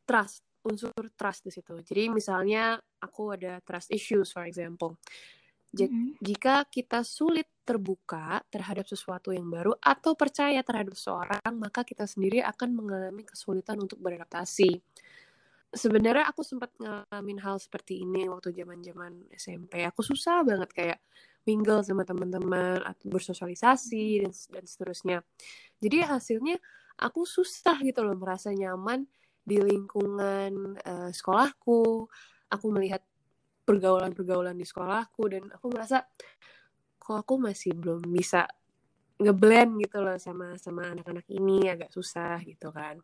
trust 0.02 0.42
unsur 0.62 0.94
trust 1.18 1.42
di 1.46 1.50
situ. 1.50 1.74
Jadi 1.82 2.10
misalnya 2.10 2.78
aku 3.02 3.34
ada 3.34 3.58
trust 3.62 3.90
issues 3.90 4.30
for 4.30 4.46
example. 4.46 4.98
J 5.72 5.88
mm-hmm. 5.88 6.20
Jika 6.20 6.68
kita 6.68 7.00
sulit 7.02 7.48
terbuka 7.64 8.44
terhadap 8.52 8.84
sesuatu 8.84 9.32
yang 9.32 9.48
baru 9.48 9.72
atau 9.80 10.12
percaya 10.14 10.60
terhadap 10.60 10.94
seorang, 10.94 11.52
maka 11.56 11.82
kita 11.82 12.04
sendiri 12.04 12.44
akan 12.44 12.76
mengalami 12.76 13.24
kesulitan 13.24 13.80
untuk 13.80 13.98
beradaptasi. 13.98 14.70
Sebenarnya 15.72 16.28
aku 16.28 16.44
sempat 16.44 16.68
ngalamin 16.76 17.40
hal 17.40 17.56
seperti 17.56 18.04
ini 18.04 18.28
waktu 18.28 18.52
zaman-zaman 18.52 19.32
SMP. 19.32 19.88
Aku 19.88 20.04
susah 20.04 20.44
banget 20.44 20.68
kayak 20.76 20.98
mingle 21.48 21.80
sama 21.82 22.04
teman-teman 22.04 22.84
atau 22.84 23.06
bersosialisasi 23.08 24.28
dan, 24.28 24.32
dan 24.52 24.64
seterusnya. 24.68 25.18
Jadi 25.80 26.04
hasilnya 26.04 26.56
aku 27.00 27.24
susah 27.24 27.80
gitu 27.80 28.04
loh 28.04 28.14
merasa 28.14 28.52
nyaman 28.52 29.08
di 29.42 29.58
lingkungan 29.58 30.78
uh, 30.86 31.10
sekolahku 31.10 32.06
aku 32.46 32.66
melihat 32.70 33.02
pergaulan-pergaulan 33.66 34.54
di 34.54 34.62
sekolahku 34.62 35.22
dan 35.26 35.50
aku 35.50 35.66
merasa 35.72 36.06
kok 37.02 37.18
aku 37.18 37.34
masih 37.42 37.74
belum 37.74 38.06
bisa 38.06 38.46
ngeblend 39.18 39.82
gitu 39.82 39.98
loh 40.02 40.18
sama 40.18 40.54
sama 40.58 40.94
anak-anak 40.94 41.26
ini 41.30 41.70
agak 41.70 41.90
susah 41.90 42.38
gitu 42.46 42.70
kan 42.70 42.98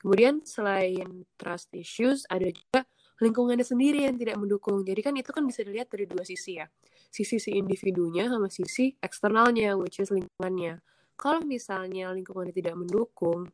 kemudian 0.00 0.44
selain 0.44 1.24
trust 1.36 1.72
issues 1.72 2.24
ada 2.28 2.48
juga 2.48 2.84
lingkungannya 3.16 3.64
sendiri 3.64 4.04
yang 4.04 4.16
tidak 4.20 4.36
mendukung. 4.36 4.84
Jadi 4.84 5.00
kan 5.00 5.14
itu 5.16 5.30
kan 5.32 5.44
bisa 5.48 5.64
dilihat 5.64 5.88
dari 5.88 6.04
dua 6.04 6.20
sisi 6.22 6.60
ya. 6.60 6.68
Sisi 7.08 7.40
si 7.40 7.56
individunya 7.56 8.28
sama 8.28 8.52
sisi 8.52 8.92
eksternalnya 9.00 9.76
which 9.80 10.00
is 10.04 10.12
lingkungannya. 10.12 10.84
Kalau 11.16 11.40
misalnya 11.48 12.12
lingkungannya 12.12 12.52
tidak 12.52 12.76
mendukung 12.76 13.48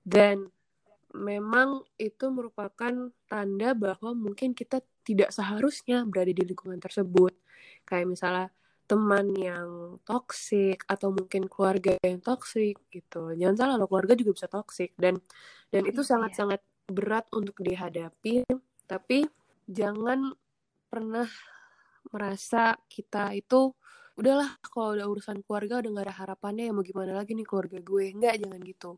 dan 0.00 0.48
memang 1.12 1.84
itu 2.00 2.26
merupakan 2.32 3.12
tanda 3.28 3.70
bahwa 3.76 4.16
mungkin 4.16 4.56
kita 4.56 4.80
tidak 5.04 5.30
seharusnya 5.30 6.02
berada 6.08 6.32
di 6.32 6.40
lingkungan 6.40 6.80
tersebut. 6.80 7.36
Kayak 7.84 8.16
misalnya 8.16 8.46
teman 8.84 9.32
yang 9.32 9.96
toksik 10.04 10.84
atau 10.84 11.08
mungkin 11.08 11.48
keluarga 11.48 11.96
yang 12.04 12.20
toksik 12.20 12.76
gitu. 12.92 13.32
Jangan 13.32 13.56
salah 13.56 13.76
loh, 13.80 13.88
keluarga 13.88 14.12
juga 14.12 14.36
bisa 14.36 14.48
toksik 14.48 14.92
dan 15.00 15.16
dan 15.72 15.82
itu 15.88 16.04
iya. 16.04 16.10
sangat-sangat 16.14 16.60
berat 16.84 17.24
untuk 17.32 17.56
dihadapi, 17.64 18.44
tapi 18.84 19.24
jangan 19.64 20.36
pernah 20.92 21.26
merasa 22.12 22.76
kita 22.86 23.32
itu 23.32 23.72
udahlah 24.14 24.60
kalau 24.62 24.94
udah 24.94 25.06
urusan 25.10 25.42
keluarga 25.42 25.82
udah 25.82 25.90
gak 25.90 26.06
ada 26.06 26.14
harapannya 26.14 26.70
ya 26.70 26.72
mau 26.76 26.86
gimana 26.86 27.18
lagi 27.18 27.34
nih 27.34 27.48
keluarga 27.48 27.78
gue. 27.80 28.04
Enggak 28.14 28.34
jangan 28.38 28.60
gitu. 28.62 28.92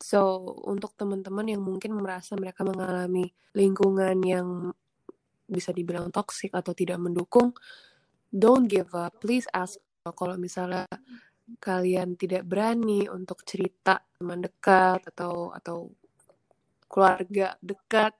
So, 0.00 0.40
untuk 0.64 0.96
teman-teman 0.96 1.44
yang 1.44 1.60
mungkin 1.60 1.92
merasa 1.92 2.32
mereka 2.40 2.64
mengalami 2.64 3.28
lingkungan 3.52 4.16
yang 4.24 4.72
bisa 5.44 5.76
dibilang 5.76 6.08
toksik 6.08 6.56
atau 6.56 6.72
tidak 6.72 6.96
mendukung, 6.96 7.52
don't 8.30 8.66
give 8.66 8.90
up. 8.96 9.18
Please 9.22 9.46
ask 9.54 9.78
kalau 10.14 10.38
misalnya 10.38 10.86
kalian 11.62 12.18
tidak 12.18 12.46
berani 12.46 13.06
untuk 13.06 13.46
cerita 13.46 14.02
teman 14.18 14.42
dekat 14.42 15.02
atau 15.14 15.54
atau 15.54 15.90
keluarga 16.86 17.54
dekat, 17.62 18.14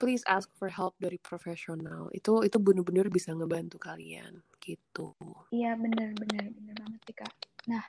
please 0.00 0.24
ask 0.28 0.48
for 0.56 0.68
help 0.68 0.96
dari 1.00 1.16
profesional. 1.20 2.08
Itu 2.12 2.44
itu 2.44 2.56
benar-benar 2.60 3.08
bisa 3.08 3.32
ngebantu 3.32 3.80
kalian 3.80 4.40
gitu. 4.60 5.12
Iya, 5.52 5.76
benar 5.76 6.12
benar 6.16 6.44
benar 6.52 6.74
banget 6.80 7.00
sih, 7.04 7.16
Kak. 7.16 7.32
Nah, 7.68 7.84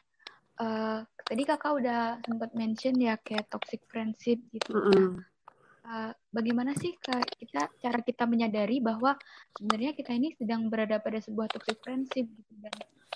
uh, 0.59 0.99
tadi 1.23 1.43
kakak 1.47 1.73
udah 1.75 2.01
sempat 2.23 2.51
mention 2.55 2.95
ya 2.99 3.15
kayak 3.19 3.47
toxic 3.51 3.83
friendship 3.87 4.39
gitu. 4.51 4.71
Mm 4.71 4.83
-hmm. 4.91 5.09
Uh, 5.85 6.11
bagaimana 6.33 6.73
sih 6.75 6.97
kita 7.39 7.69
cara 7.69 7.99
kita 8.01 8.25
menyadari 8.25 8.81
bahwa 8.81 9.15
sebenarnya 9.55 9.93
kita 9.93 10.11
ini 10.17 10.33
sedang 10.35 10.67
berada 10.67 10.97
pada 10.99 11.21
sebuah 11.21 11.47
toxic 11.53 11.77
friendship 11.81 12.25
gitu 12.25 12.53
dan 12.59 12.73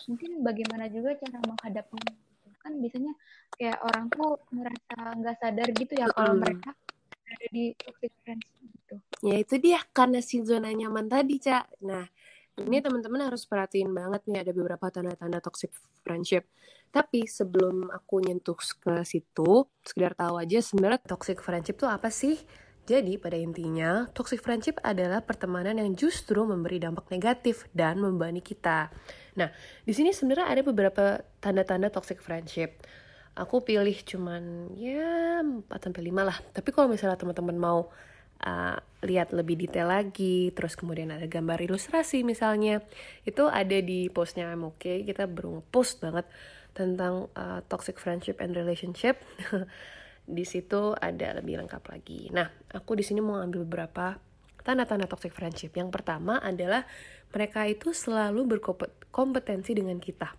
mungkin 0.08 0.42
bagaimana 0.46 0.88
juga 0.90 1.18
cara 1.20 1.38
menghadapi 1.44 1.98
gitu. 1.98 2.48
kan 2.60 2.74
biasanya 2.76 3.14
kayak 3.56 3.80
orang 3.82 4.06
tuh 4.12 4.32
merasa 4.52 4.96
nggak 5.16 5.38
sadar 5.40 5.68
gitu 5.74 5.94
ya 5.96 6.06
-hmm. 6.08 6.16
kalau 6.16 6.34
mereka 6.38 6.72
ada 7.30 7.46
di 7.54 7.66
toxic 7.78 8.12
friendship 8.26 8.68
gitu. 8.74 8.96
Ya 9.22 9.36
itu 9.38 9.56
dia 9.62 9.80
karena 9.94 10.20
si 10.24 10.42
zona 10.42 10.74
nyaman 10.74 11.06
tadi 11.06 11.38
cak. 11.38 11.66
Nah 11.86 12.10
ini 12.66 12.84
teman-teman 12.84 13.32
harus 13.32 13.48
perhatiin 13.48 13.92
banget 13.96 14.26
nih 14.28 14.44
ada 14.44 14.52
beberapa 14.52 14.86
tanda-tanda 14.92 15.40
toxic 15.40 15.72
friendship. 16.04 16.48
Tapi 16.90 17.30
sebelum 17.30 17.94
aku 17.94 18.26
nyentuh 18.26 18.58
ke 18.58 19.06
situ, 19.06 19.70
sekedar 19.86 20.18
tahu 20.18 20.42
aja 20.42 20.58
sebenarnya 20.58 21.00
toxic 21.06 21.38
friendship 21.40 21.78
itu 21.78 21.88
apa 21.88 22.10
sih? 22.10 22.36
Jadi 22.90 23.22
pada 23.22 23.38
intinya, 23.38 24.10
toxic 24.18 24.42
friendship 24.42 24.82
adalah 24.82 25.22
pertemanan 25.22 25.78
yang 25.78 25.94
justru 25.94 26.42
memberi 26.42 26.82
dampak 26.82 27.06
negatif 27.14 27.70
dan 27.70 28.02
membebani 28.02 28.42
kita. 28.42 28.90
Nah, 29.38 29.54
di 29.86 29.94
sini 29.94 30.10
sebenarnya 30.10 30.50
ada 30.50 30.62
beberapa 30.66 31.22
tanda-tanda 31.38 31.94
toxic 31.94 32.18
friendship. 32.18 32.82
Aku 33.38 33.62
pilih 33.62 33.94
cuman 33.94 34.74
ya 34.74 35.46
4 35.46 35.70
sampai 35.70 36.02
5 36.02 36.26
lah. 36.26 36.38
Tapi 36.50 36.70
kalau 36.74 36.90
misalnya 36.90 37.14
teman-teman 37.14 37.62
mau 37.62 37.94
uh, 38.44 38.78
lihat 39.04 39.32
lebih 39.32 39.56
detail 39.56 39.88
lagi 39.88 40.52
terus 40.52 40.76
kemudian 40.76 41.12
ada 41.12 41.26
gambar 41.26 41.64
ilustrasi 41.64 42.24
misalnya. 42.28 42.84
Itu 43.24 43.48
ada 43.48 43.80
di 43.80 44.12
postnya 44.12 44.52
MOK 44.56 45.08
kita 45.08 45.28
baru 45.28 45.64
post 45.72 46.04
banget 46.04 46.28
tentang 46.76 47.28
uh, 47.36 47.60
toxic 47.68 48.00
friendship 48.00 48.40
and 48.40 48.56
relationship. 48.56 49.20
Di 50.30 50.46
situ 50.46 50.94
ada 50.94 51.42
lebih 51.42 51.58
lengkap 51.58 51.84
lagi. 51.90 52.30
Nah 52.30 52.46
aku 52.70 52.94
di 52.94 53.02
sini 53.02 53.18
mau 53.18 53.42
ambil 53.42 53.66
beberapa 53.66 54.14
tanda-tanda 54.62 55.10
toxic 55.10 55.34
friendship. 55.34 55.74
Yang 55.74 55.90
pertama 55.90 56.38
adalah 56.38 56.86
mereka 57.34 57.66
itu 57.66 57.98
selalu 57.98 58.46
berkompetensi 58.46 59.74
dengan 59.74 59.98
kita. 59.98 60.30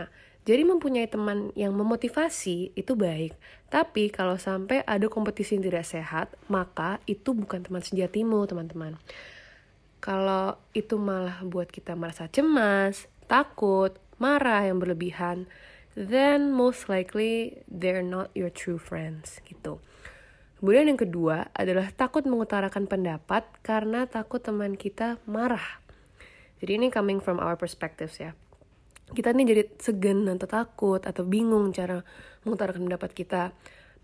Nah 0.00 0.08
jadi 0.48 0.64
mempunyai 0.64 1.04
teman 1.04 1.52
yang 1.52 1.76
memotivasi 1.76 2.72
itu 2.72 2.92
baik, 2.96 3.36
tapi 3.68 4.08
kalau 4.08 4.40
sampai 4.40 4.80
ada 4.88 5.04
kompetisi 5.12 5.60
yang 5.60 5.68
tidak 5.68 5.84
sehat, 5.84 6.32
maka 6.48 7.04
itu 7.04 7.36
bukan 7.36 7.60
teman 7.60 7.84
sejatimu, 7.84 8.48
teman-teman. 8.48 8.96
Kalau 10.00 10.56
itu 10.72 10.96
malah 10.96 11.44
buat 11.44 11.68
kita 11.68 11.92
merasa 11.92 12.32
cemas, 12.32 13.12
takut, 13.28 13.92
marah 14.16 14.64
yang 14.64 14.80
berlebihan, 14.80 15.44
then 15.92 16.48
most 16.48 16.88
likely 16.88 17.60
they're 17.68 18.00
not 18.00 18.32
your 18.32 18.48
true 18.48 18.80
friends 18.80 19.44
gitu. 19.44 19.84
Kemudian 20.64 20.88
yang 20.88 20.98
kedua 20.98 21.52
adalah 21.52 21.92
takut 21.92 22.24
mengutarakan 22.24 22.88
pendapat 22.88 23.44
karena 23.60 24.08
takut 24.08 24.40
teman 24.40 24.80
kita 24.80 25.20
marah. 25.28 25.84
Jadi 26.58 26.72
ini 26.80 26.88
coming 26.88 27.20
from 27.20 27.36
our 27.36 27.54
perspectives 27.54 28.16
ya 28.16 28.32
kita 29.12 29.32
nih 29.32 29.46
jadi 29.48 29.62
segan 29.80 30.28
atau 30.28 30.48
takut 30.48 31.00
atau 31.00 31.22
bingung 31.24 31.72
cara 31.72 32.04
mengutarakan 32.44 32.88
pendapat 32.88 33.10
kita. 33.16 33.42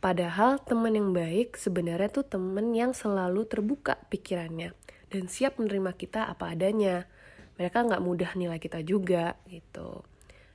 Padahal 0.00 0.61
teman 0.61 0.92
yang 0.92 1.16
baik 1.16 1.56
sebenarnya 1.56 2.12
tuh 2.12 2.28
teman 2.28 2.76
yang 2.76 2.92
selalu 2.92 3.49
terbuka 3.49 3.96
pikirannya 4.12 4.76
dan 5.14 5.30
siap 5.30 5.62
menerima 5.62 5.94
kita 5.94 6.26
apa 6.26 6.50
adanya. 6.50 7.06
mereka 7.54 7.87
nggak 7.87 8.02
mudah 8.02 8.34
nilai 8.34 8.58
kita 8.58 8.82
juga 8.82 9.38
gitu 9.46 10.02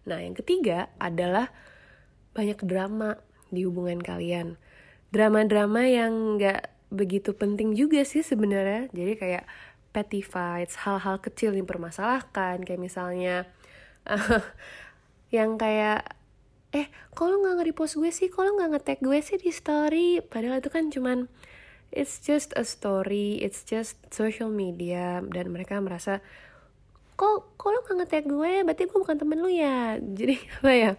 nah 0.03 0.19
yang 0.19 0.35
ketiga 0.35 0.91
adalah 0.99 1.47
banyak 2.35 2.59
drama 2.67 3.15
di 3.55 3.63
hubungan 3.63 4.03
kalian 4.03 4.59
drama-drama 5.15 5.87
yang 5.87 6.35
nggak 6.35 6.75
begitu 6.91 7.31
penting 7.31 7.71
juga 7.71 8.03
sih 8.03 8.19
sebenarnya 8.19 8.91
jadi 8.91 9.13
kayak 9.15 9.45
petty 9.95 10.19
fights 10.19 10.83
hal-hal 10.83 11.23
kecil 11.23 11.55
yang 11.55 11.63
dipermasalahkan 11.63 12.67
kayak 12.67 12.81
misalnya 12.83 13.47
yang 15.37 15.55
kayak 15.61 16.17
eh 16.69 16.85
kalau 17.17 17.41
nggak 17.41 17.61
nge-repost 17.61 17.97
gue 17.97 18.11
sih? 18.13 18.29
Kalau 18.29 18.53
nggak 18.57 18.69
nge-tag 18.77 18.99
gue 19.01 19.19
sih 19.21 19.37
di 19.41 19.49
story? 19.49 20.21
Padahal 20.21 20.61
itu 20.61 20.69
kan 20.69 20.93
cuman 20.93 21.25
it's 21.89 22.21
just 22.21 22.53
a 22.53 22.61
story 22.61 23.41
it's 23.41 23.65
just 23.65 23.97
social 24.13 24.53
media 24.53 25.25
dan 25.33 25.49
mereka 25.49 25.81
merasa 25.81 26.21
kok 27.17 27.57
kalau 27.57 27.81
nggak 27.83 28.05
nge-tag 28.05 28.25
gue? 28.29 28.53
Berarti 28.63 28.83
gue 28.85 28.99
bukan 29.01 29.17
temen 29.17 29.41
lu 29.41 29.49
ya? 29.49 29.97
Jadi 30.19 30.35
apa 30.61 30.71
ya 30.73 30.91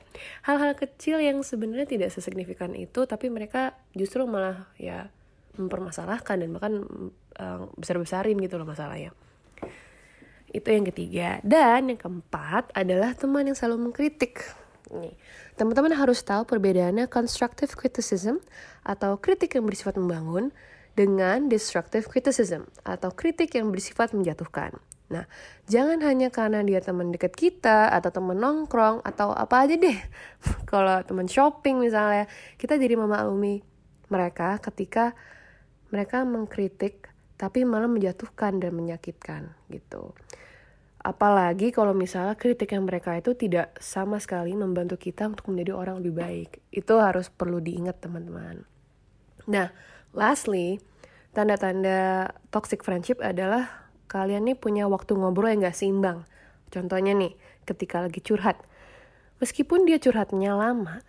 hal-hal 0.44 0.74
kecil 0.74 1.22
yang 1.22 1.40
sebenarnya 1.46 1.86
tidak 1.86 2.10
sesignifikan 2.10 2.74
itu 2.74 3.06
tapi 3.06 3.30
mereka 3.30 3.78
justru 3.94 4.26
malah 4.26 4.66
ya 4.76 5.08
mempermasalahkan 5.58 6.40
dan 6.40 6.50
bahkan 6.54 6.74
uh, 7.38 7.66
besar-besarin 7.74 8.38
gitu 8.38 8.56
loh 8.56 8.68
masalahnya 8.68 9.10
itu 10.50 10.68
yang 10.68 10.86
ketiga 10.88 11.28
dan 11.46 11.90
yang 11.90 12.00
keempat 12.00 12.70
adalah 12.74 13.14
teman 13.14 13.46
yang 13.46 13.56
selalu 13.56 13.90
mengkritik 13.90 14.42
nih 14.90 15.14
teman-teman 15.54 15.94
harus 15.94 16.24
tahu 16.26 16.48
perbedaannya 16.48 17.06
constructive 17.06 17.76
criticism 17.78 18.42
atau 18.82 19.20
kritik 19.20 19.54
yang 19.54 19.68
bersifat 19.68 20.00
membangun 20.00 20.50
dengan 20.98 21.46
destructive 21.46 22.10
criticism 22.10 22.66
atau 22.82 23.14
kritik 23.14 23.54
yang 23.54 23.70
bersifat 23.70 24.10
menjatuhkan. 24.12 24.76
Nah, 25.10 25.26
jangan 25.66 25.98
hanya 26.06 26.30
karena 26.30 26.62
dia 26.62 26.78
teman 26.78 27.10
dekat 27.10 27.34
kita 27.34 27.90
atau 27.90 28.14
teman 28.14 28.38
nongkrong 28.38 29.02
atau 29.02 29.34
apa 29.34 29.66
aja 29.66 29.74
deh. 29.74 29.98
Kalau 30.70 31.02
teman 31.02 31.26
shopping 31.26 31.82
misalnya, 31.82 32.30
kita 32.60 32.78
jadi 32.78 32.94
memaklumi 32.94 33.66
mereka 34.06 34.58
ketika 34.62 35.14
mereka 35.90 36.22
mengkritik 36.22 36.99
tapi 37.40 37.64
malah 37.64 37.88
menjatuhkan 37.88 38.60
dan 38.60 38.76
menyakitkan 38.76 39.56
gitu. 39.72 40.12
Apalagi 41.00 41.72
kalau 41.72 41.96
misalnya 41.96 42.36
kritik 42.36 42.76
yang 42.76 42.84
mereka 42.84 43.16
itu 43.16 43.32
tidak 43.32 43.72
sama 43.80 44.20
sekali 44.20 44.52
membantu 44.52 45.00
kita 45.00 45.32
untuk 45.32 45.48
menjadi 45.48 45.72
orang 45.72 46.04
lebih 46.04 46.20
baik. 46.20 46.50
Itu 46.68 47.00
harus 47.00 47.32
perlu 47.32 47.56
diingat 47.56 48.04
teman-teman. 48.04 48.68
Nah, 49.48 49.72
lastly, 50.12 50.84
tanda-tanda 51.32 52.28
toxic 52.52 52.84
friendship 52.84 53.16
adalah 53.24 53.88
kalian 54.12 54.44
nih 54.44 54.60
punya 54.60 54.84
waktu 54.92 55.16
ngobrol 55.16 55.48
yang 55.48 55.64
gak 55.64 55.80
seimbang. 55.80 56.28
Contohnya 56.68 57.16
nih, 57.16 57.32
ketika 57.64 58.04
lagi 58.04 58.20
curhat. 58.20 58.60
Meskipun 59.40 59.88
dia 59.88 59.96
curhatnya 59.96 60.52
lama, 60.52 61.00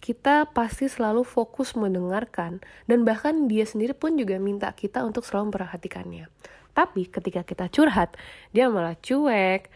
kita 0.00 0.48
pasti 0.56 0.88
selalu 0.88 1.22
fokus 1.28 1.76
mendengarkan 1.76 2.64
dan 2.88 3.04
bahkan 3.04 3.46
dia 3.46 3.68
sendiri 3.68 3.92
pun 3.92 4.16
juga 4.16 4.40
minta 4.40 4.72
kita 4.72 5.04
untuk 5.04 5.22
selalu 5.28 5.52
memperhatikannya. 5.52 6.26
Tapi 6.72 7.12
ketika 7.12 7.44
kita 7.44 7.68
curhat, 7.68 8.16
dia 8.56 8.72
malah 8.72 8.96
cuek 8.96 9.68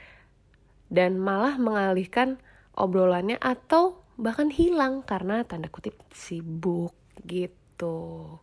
dan 0.89 1.21
malah 1.21 1.61
mengalihkan 1.61 2.41
obrolannya 2.73 3.37
atau 3.37 4.01
bahkan 4.17 4.49
hilang 4.49 5.05
karena 5.05 5.45
tanda 5.45 5.69
kutip 5.69 5.99
sibuk 6.15 6.95
gitu. 7.29 8.41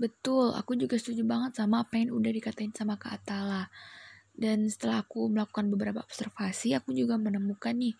Betul, 0.00 0.56
aku 0.56 0.80
juga 0.80 0.96
setuju 0.96 1.28
banget 1.28 1.60
sama 1.60 1.84
apa 1.84 2.00
yang 2.00 2.16
udah 2.16 2.32
dikatain 2.32 2.72
sama 2.72 2.96
Kak 2.96 3.20
Atala. 3.20 3.68
Dan 4.40 4.72
setelah 4.72 5.04
aku 5.04 5.28
melakukan 5.28 5.68
beberapa 5.68 6.00
observasi, 6.00 6.72
aku 6.72 6.96
juga 6.96 7.20
menemukan 7.20 7.76
nih 7.76 7.92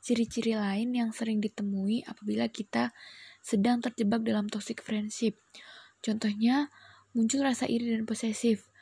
ciri-ciri 0.00 0.56
lain 0.56 0.96
yang 0.96 1.12
sering 1.12 1.38
ditemui 1.44 2.08
apabila 2.08 2.48
kita 2.48 2.96
sedang 3.44 3.84
terjebak 3.84 4.24
dalam 4.24 4.48
toxic 4.48 4.80
friendship. 4.80 5.36
Contohnya, 6.00 6.72
muncul 7.12 7.44
rasa 7.44 7.68
iri 7.68 7.92
dan 7.92 8.08
posesif 8.08 8.72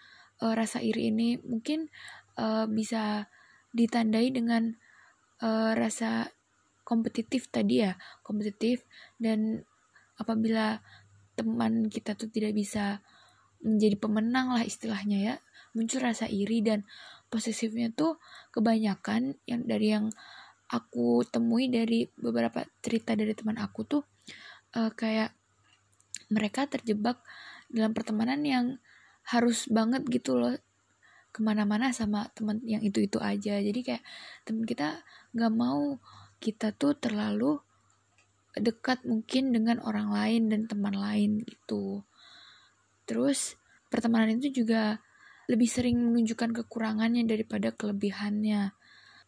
uh, 0.40 0.54
rasa 0.56 0.80
iri 0.80 1.12
ini 1.12 1.38
mungkin 1.44 1.90
uh, 2.40 2.66
bisa 2.66 3.28
ditandai 3.76 4.34
dengan 4.34 4.74
uh, 5.44 5.72
rasa 5.76 6.32
kompetitif 6.82 7.46
tadi 7.54 7.86
ya 7.86 7.94
kompetitif 8.26 8.82
dan 9.22 9.62
apabila 10.18 10.82
teman 11.38 11.86
kita 11.86 12.18
tuh 12.18 12.26
tidak 12.26 12.56
bisa 12.56 12.98
menjadi 13.62 13.96
pemenang 14.00 14.56
lah 14.56 14.64
istilahnya 14.66 15.18
ya 15.20 15.36
muncul 15.76 16.02
rasa 16.02 16.26
iri 16.26 16.62
dan 16.64 16.82
posesifnya 17.30 17.94
tuh 17.94 18.18
kebanyakan 18.50 19.38
yang 19.46 19.62
dari 19.64 19.94
yang 19.94 20.06
aku 20.70 21.26
temui 21.26 21.70
dari 21.70 22.06
beberapa 22.18 22.62
cerita 22.82 23.14
dari 23.18 23.34
teman 23.34 23.58
aku 23.58 23.86
tuh 23.86 24.02
uh, 24.78 24.90
kayak 24.94 25.34
mereka 26.30 26.70
terjebak 26.70 27.18
dalam 27.70 27.90
pertemanan 27.90 28.42
yang 28.46 28.66
harus 29.26 29.66
banget 29.70 30.06
gitu 30.10 30.38
loh 30.38 30.54
ke 31.30 31.38
mana-mana 31.42 31.94
sama 31.94 32.26
teman 32.34 32.58
yang 32.66 32.82
itu-itu 32.82 33.22
aja. 33.22 33.58
Jadi 33.58 33.80
kayak 33.86 34.02
teman 34.42 34.66
kita 34.66 35.02
nggak 35.34 35.54
mau 35.54 35.98
kita 36.42 36.74
tuh 36.74 36.98
terlalu 36.98 37.62
dekat 38.58 39.06
mungkin 39.06 39.54
dengan 39.54 39.78
orang 39.86 40.10
lain 40.10 40.50
dan 40.50 40.66
teman 40.66 40.94
lain 40.94 41.46
gitu. 41.46 42.02
Terus 43.06 43.54
pertemanan 43.86 44.38
itu 44.42 44.62
juga 44.62 44.98
lebih 45.50 45.66
sering 45.66 45.98
menunjukkan 45.98 46.54
kekurangannya 46.62 47.26
daripada 47.26 47.74
kelebihannya. 47.74 48.70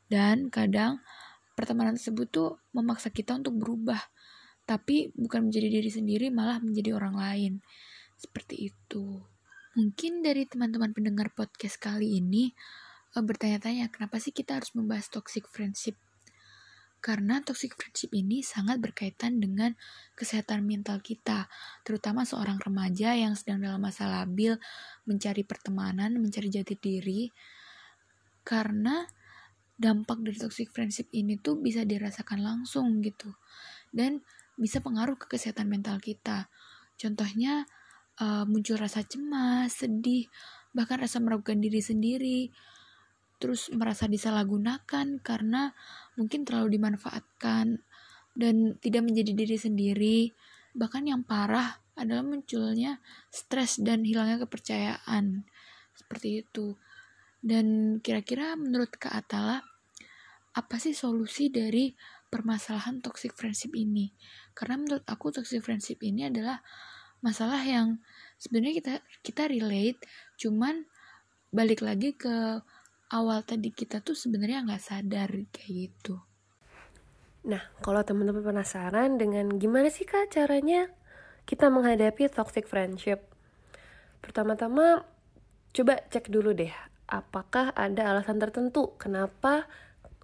Dan 0.06 0.54
kadang 0.54 1.02
pertemanan 1.58 1.98
tersebut 1.98 2.30
tuh 2.30 2.50
memaksa 2.70 3.10
kita 3.10 3.34
untuk 3.34 3.58
berubah. 3.58 3.98
Tapi 4.62 5.10
bukan 5.18 5.50
menjadi 5.50 5.66
diri 5.66 5.90
sendiri 5.90 6.30
malah 6.30 6.62
menjadi 6.62 6.94
orang 6.94 7.18
lain. 7.18 7.52
Seperti 8.14 8.70
itu. 8.70 9.18
Mungkin 9.74 10.22
dari 10.22 10.46
teman-teman 10.46 10.94
pendengar 10.94 11.34
podcast 11.34 11.82
kali 11.82 12.22
ini 12.22 12.54
uh, 13.18 13.24
bertanya-tanya 13.24 13.90
kenapa 13.90 14.22
sih 14.22 14.30
kita 14.30 14.62
harus 14.62 14.70
membahas 14.78 15.10
toxic 15.10 15.50
friendship? 15.50 15.98
Karena 17.02 17.42
toxic 17.42 17.74
friendship 17.74 18.14
ini 18.14 18.46
sangat 18.46 18.78
berkaitan 18.78 19.42
dengan 19.42 19.74
kesehatan 20.14 20.62
mental 20.62 21.02
kita, 21.02 21.50
terutama 21.82 22.22
seorang 22.22 22.62
remaja 22.62 23.18
yang 23.18 23.34
sedang 23.34 23.58
dalam 23.58 23.82
masa 23.82 24.06
labil, 24.06 24.54
mencari 25.02 25.42
pertemanan, 25.42 26.14
mencari 26.22 26.46
jati 26.46 26.78
diri. 26.78 27.26
Karena 28.46 29.02
dampak 29.74 30.22
dari 30.22 30.38
toxic 30.38 30.70
friendship 30.70 31.10
ini 31.10 31.42
tuh 31.42 31.58
bisa 31.58 31.82
dirasakan 31.82 32.38
langsung 32.38 33.02
gitu. 33.02 33.34
Dan 33.90 34.22
bisa 34.54 34.78
pengaruh 34.78 35.18
ke 35.18 35.26
kesehatan 35.26 35.66
mental 35.66 35.98
kita. 35.98 36.46
Contohnya, 36.94 37.66
uh, 38.22 38.46
muncul 38.46 38.78
rasa 38.78 39.02
cemas, 39.02 39.74
sedih, 39.74 40.30
bahkan 40.70 41.02
rasa 41.02 41.18
meragukan 41.18 41.58
diri 41.58 41.82
sendiri, 41.82 42.40
terus 43.42 43.74
merasa 43.74 44.06
disalahgunakan 44.06 45.18
karena 45.18 45.74
mungkin 46.16 46.44
terlalu 46.44 46.76
dimanfaatkan 46.76 47.80
dan 48.36 48.56
tidak 48.80 49.02
menjadi 49.04 49.32
diri 49.32 49.56
sendiri. 49.58 50.18
Bahkan 50.72 51.08
yang 51.08 51.22
parah 51.24 51.80
adalah 51.96 52.24
munculnya 52.24 53.00
stres 53.28 53.80
dan 53.80 54.04
hilangnya 54.04 54.40
kepercayaan. 54.44 55.44
Seperti 55.92 56.44
itu. 56.44 56.76
Dan 57.42 57.98
kira-kira 58.00 58.56
menurut 58.56 58.94
Kak 58.96 59.12
Atala, 59.12 59.60
apa 60.52 60.76
sih 60.78 60.94
solusi 60.96 61.48
dari 61.50 61.92
permasalahan 62.32 63.04
toxic 63.04 63.36
friendship 63.36 63.76
ini? 63.76 64.12
Karena 64.56 64.80
menurut 64.80 65.04
aku 65.04 65.34
toxic 65.34 65.60
friendship 65.60 66.00
ini 66.00 66.28
adalah 66.28 66.62
masalah 67.22 67.62
yang 67.62 68.02
sebenarnya 68.36 68.82
kita 68.82 68.94
kita 69.22 69.42
relate 69.46 70.02
cuman 70.34 70.82
balik 71.54 71.84
lagi 71.86 72.18
ke 72.18 72.58
awal 73.12 73.44
tadi 73.44 73.68
kita 73.68 74.00
tuh 74.00 74.16
sebenarnya 74.16 74.64
nggak 74.64 74.82
sadar 74.82 75.30
kayak 75.52 75.70
gitu. 75.70 76.16
Nah 77.46 77.62
kalau 77.84 78.00
teman-teman 78.02 78.42
penasaran 78.42 79.20
dengan 79.20 79.52
gimana 79.60 79.92
sih 79.92 80.08
kak 80.08 80.32
caranya 80.32 80.88
kita 81.44 81.68
menghadapi 81.68 82.26
toxic 82.32 82.64
friendship? 82.64 83.28
Pertama-tama 84.24 85.04
coba 85.76 86.00
cek 86.08 86.32
dulu 86.32 86.56
deh 86.56 86.72
apakah 87.12 87.76
ada 87.76 88.08
alasan 88.08 88.40
tertentu 88.40 88.96
kenapa 88.96 89.68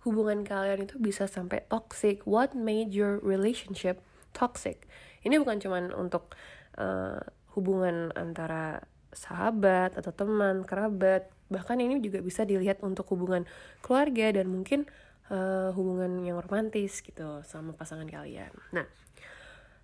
hubungan 0.08 0.40
kalian 0.40 0.88
itu 0.88 0.96
bisa 0.96 1.28
sampai 1.28 1.60
toxic? 1.68 2.24
What 2.24 2.56
made 2.56 2.96
your 2.96 3.20
relationship 3.20 4.00
toxic? 4.32 4.88
Ini 5.20 5.36
bukan 5.36 5.60
cuman 5.60 5.92
untuk 5.92 6.32
uh, 6.80 7.20
hubungan 7.52 8.08
antara 8.16 8.80
sahabat 9.12 10.00
atau 10.00 10.12
teman, 10.16 10.64
kerabat, 10.64 11.28
bahkan 11.48 11.80
ini 11.80 12.00
juga 12.00 12.20
bisa 12.20 12.44
dilihat 12.44 12.80
untuk 12.84 13.08
hubungan 13.12 13.48
keluarga 13.80 14.40
dan 14.40 14.48
mungkin 14.52 14.84
uh, 15.32 15.72
hubungan 15.72 16.24
yang 16.24 16.40
romantis 16.40 17.00
gitu 17.04 17.44
sama 17.44 17.72
pasangan 17.72 18.08
kalian. 18.08 18.52
Nah, 18.72 18.86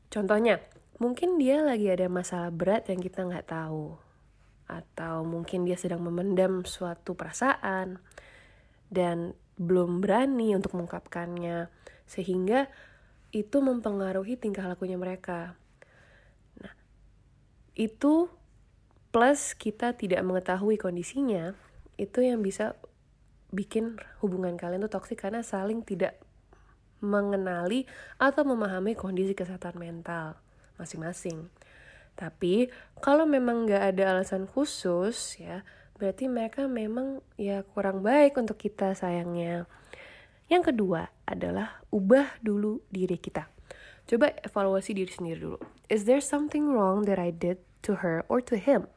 contohnya 0.09 0.61
mungkin 1.00 1.40
dia 1.40 1.64
lagi 1.64 1.90
ada 1.90 2.07
masalah 2.07 2.53
berat 2.55 2.88
yang 2.88 3.00
kita 3.00 3.24
nggak 3.24 3.48
tahu, 3.50 3.96
atau 4.68 5.24
mungkin 5.29 5.68
dia 5.68 5.77
sedang 5.77 6.00
memendam 6.00 6.64
suatu 6.64 7.12
perasaan 7.12 8.00
dan 8.88 9.37
belum 9.61 10.00
berani 10.00 10.57
untuk 10.57 10.74
mengungkapkannya 10.74 11.68
sehingga 12.09 12.68
itu 13.31 13.59
mempengaruhi 13.61 14.38
tingkah 14.38 14.66
lakunya 14.66 14.96
mereka. 14.96 15.59
Nah, 16.62 16.74
itu 17.74 18.31
plus 19.14 19.55
kita 19.55 19.94
tidak 19.94 20.27
mengetahui 20.27 20.74
kondisinya, 20.74 21.55
itu 21.94 22.27
yang 22.27 22.42
bisa 22.42 22.74
bikin 23.55 24.03
hubungan 24.18 24.59
kalian 24.59 24.83
tuh 24.90 24.98
toksik 24.98 25.22
karena 25.22 25.46
saling 25.46 25.87
tidak 25.87 26.18
mengenali 26.98 27.87
atau 28.18 28.42
memahami 28.42 28.98
kondisi 28.98 29.38
kesehatan 29.38 29.79
mental 29.79 30.35
masing-masing. 30.83 31.46
Tapi 32.18 32.66
kalau 32.98 33.22
memang 33.22 33.70
nggak 33.70 33.94
ada 33.94 34.18
alasan 34.18 34.50
khusus 34.50 35.38
ya, 35.38 35.62
berarti 35.94 36.27
mereka 36.27 36.66
memang 36.66 37.22
ya 37.38 37.62
kurang 37.62 38.03
baik 38.03 38.35
untuk 38.35 38.59
kita 38.59 38.98
sayangnya. 38.98 39.70
Yang 40.50 40.74
kedua 40.74 41.07
adalah 41.22 41.87
ubah 41.94 42.42
dulu 42.42 42.83
diri 42.90 43.22
kita. 43.22 43.46
Coba 44.11 44.35
evaluasi 44.42 44.90
diri 44.90 45.14
sendiri 45.14 45.38
dulu. 45.38 45.62
Is 45.87 46.03
there 46.03 46.18
something 46.18 46.66
wrong 46.74 47.07
that 47.07 47.22
I 47.22 47.31
did 47.31 47.62
to 47.87 48.03
her 48.03 48.27
or 48.27 48.42
to 48.50 48.59
him? 48.59 48.90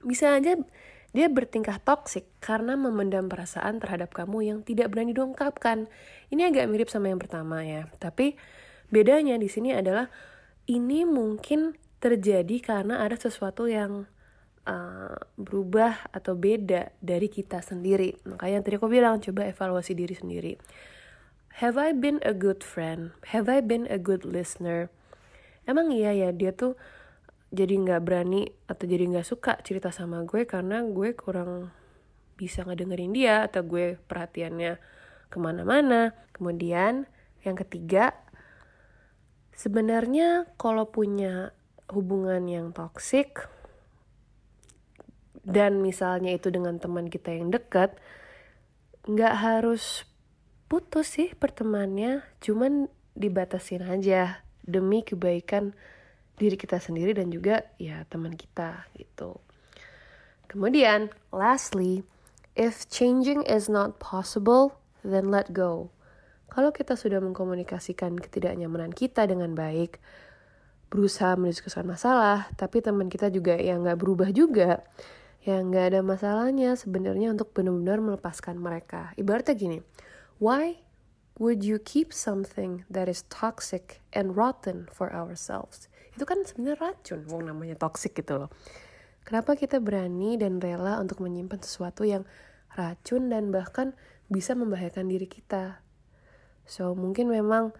Bisa 0.00 0.36
aja 0.36 0.56
dia 1.10 1.26
bertingkah 1.26 1.82
toksik 1.82 2.30
karena 2.38 2.78
memendam 2.78 3.26
perasaan 3.26 3.82
terhadap 3.82 4.14
kamu 4.14 4.46
yang 4.46 4.58
tidak 4.62 4.94
berani 4.94 5.10
diungkapkan. 5.10 5.90
Ini 6.30 6.54
agak 6.54 6.70
mirip 6.70 6.86
sama 6.86 7.10
yang 7.10 7.18
pertama 7.18 7.66
ya. 7.66 7.90
Tapi 7.98 8.38
bedanya 8.94 9.34
di 9.34 9.50
sini 9.50 9.74
adalah 9.74 10.06
ini 10.70 11.02
mungkin 11.02 11.74
terjadi 11.98 12.62
karena 12.62 13.02
ada 13.02 13.18
sesuatu 13.18 13.66
yang 13.66 14.06
uh, 14.70 15.18
berubah 15.34 16.10
atau 16.14 16.38
beda 16.38 16.94
dari 17.02 17.26
kita 17.26 17.58
sendiri. 17.58 18.14
Makanya 18.30 18.62
tadi 18.62 18.78
aku 18.78 18.86
bilang, 18.86 19.18
coba 19.18 19.50
evaluasi 19.50 19.98
diri 19.98 20.14
sendiri. 20.14 20.54
Have 21.58 21.76
I 21.76 21.90
been 21.90 22.22
a 22.22 22.32
good 22.32 22.62
friend? 22.62 23.12
Have 23.34 23.50
I 23.50 23.60
been 23.60 23.84
a 23.90 23.98
good 23.98 24.22
listener? 24.22 24.88
Emang 25.66 25.90
iya 25.92 26.14
ya, 26.14 26.30
dia 26.30 26.54
tuh 26.54 26.78
jadi 27.50 27.74
nggak 27.74 28.02
berani 28.06 28.46
atau 28.70 28.86
jadi 28.86 29.10
nggak 29.10 29.26
suka 29.26 29.58
cerita 29.66 29.90
sama 29.90 30.22
gue 30.22 30.46
karena 30.46 30.86
gue 30.86 31.18
kurang 31.18 31.74
bisa 32.38 32.62
ngedengerin 32.62 33.12
dia 33.12 33.44
atau 33.44 33.66
gue 33.66 33.98
perhatiannya 34.06 34.78
ke 35.28 35.36
mana-mana. 35.38 36.14
Kemudian 36.32 37.10
yang 37.42 37.56
ketiga, 37.58 38.14
sebenarnya 39.52 40.48
kalau 40.56 40.88
punya 40.88 41.52
hubungan 41.90 42.46
yang 42.46 42.70
toksik 42.70 43.50
dan 45.42 45.82
misalnya 45.82 46.32
itu 46.36 46.48
dengan 46.48 46.78
teman 46.78 47.10
kita 47.10 47.34
yang 47.34 47.50
dekat 47.50 47.96
nggak 49.08 49.34
harus 49.40 50.04
putus 50.70 51.18
sih 51.18 51.34
pertemanannya 51.34 52.22
cuman 52.38 52.86
dibatasin 53.18 53.82
aja 53.82 54.44
demi 54.62 55.02
kebaikan 55.02 55.74
diri 56.40 56.56
kita 56.56 56.80
sendiri 56.80 57.12
dan 57.12 57.28
juga 57.28 57.68
ya 57.76 58.08
teman 58.08 58.32
kita 58.32 58.88
gitu 58.96 59.36
kemudian 60.48 61.12
lastly 61.28 62.00
if 62.56 62.88
changing 62.88 63.44
is 63.44 63.68
not 63.68 64.00
possible 64.00 64.80
then 65.04 65.28
let 65.28 65.52
go 65.52 65.92
kalau 66.50 66.74
kita 66.74 66.98
sudah 66.98 67.22
mengkomunikasikan 67.22 68.18
ketidaknyamanan 68.18 68.90
kita 68.90 69.28
dengan 69.28 69.54
baik 69.54 70.02
berusaha 70.90 71.38
mendiskusikan 71.38 71.86
masalah, 71.86 72.50
tapi 72.58 72.82
teman 72.82 73.06
kita 73.06 73.30
juga 73.30 73.54
yang 73.54 73.86
nggak 73.86 73.98
berubah 74.02 74.34
juga, 74.34 74.82
yang 75.46 75.70
nggak 75.70 75.94
ada 75.94 76.00
masalahnya 76.02 76.74
sebenarnya 76.74 77.30
untuk 77.30 77.54
benar-benar 77.54 78.02
melepaskan 78.02 78.58
mereka. 78.58 79.14
Ibaratnya 79.14 79.54
gini, 79.54 79.78
why 80.42 80.82
would 81.38 81.62
you 81.62 81.78
keep 81.78 82.10
something 82.10 82.82
that 82.90 83.06
is 83.06 83.22
toxic 83.30 84.02
and 84.10 84.34
rotten 84.34 84.90
for 84.90 85.14
ourselves? 85.14 85.86
Itu 86.14 86.24
kan 86.26 86.42
sebenarnya 86.42 86.78
racun, 86.80 87.20
wong 87.28 87.50
namanya 87.50 87.76
toxic 87.78 88.16
gitu 88.16 88.46
loh. 88.46 88.50
Kenapa 89.22 89.54
kita 89.54 89.78
berani 89.78 90.40
dan 90.40 90.58
rela 90.58 90.98
untuk 90.98 91.22
menyimpan 91.22 91.60
sesuatu 91.62 92.02
yang 92.08 92.26
racun 92.74 93.30
dan 93.30 93.52
bahkan 93.54 93.94
bisa 94.26 94.56
membahayakan 94.56 95.06
diri 95.06 95.28
kita? 95.28 95.84
So, 96.66 96.94
mungkin 96.94 97.30
memang 97.30 97.74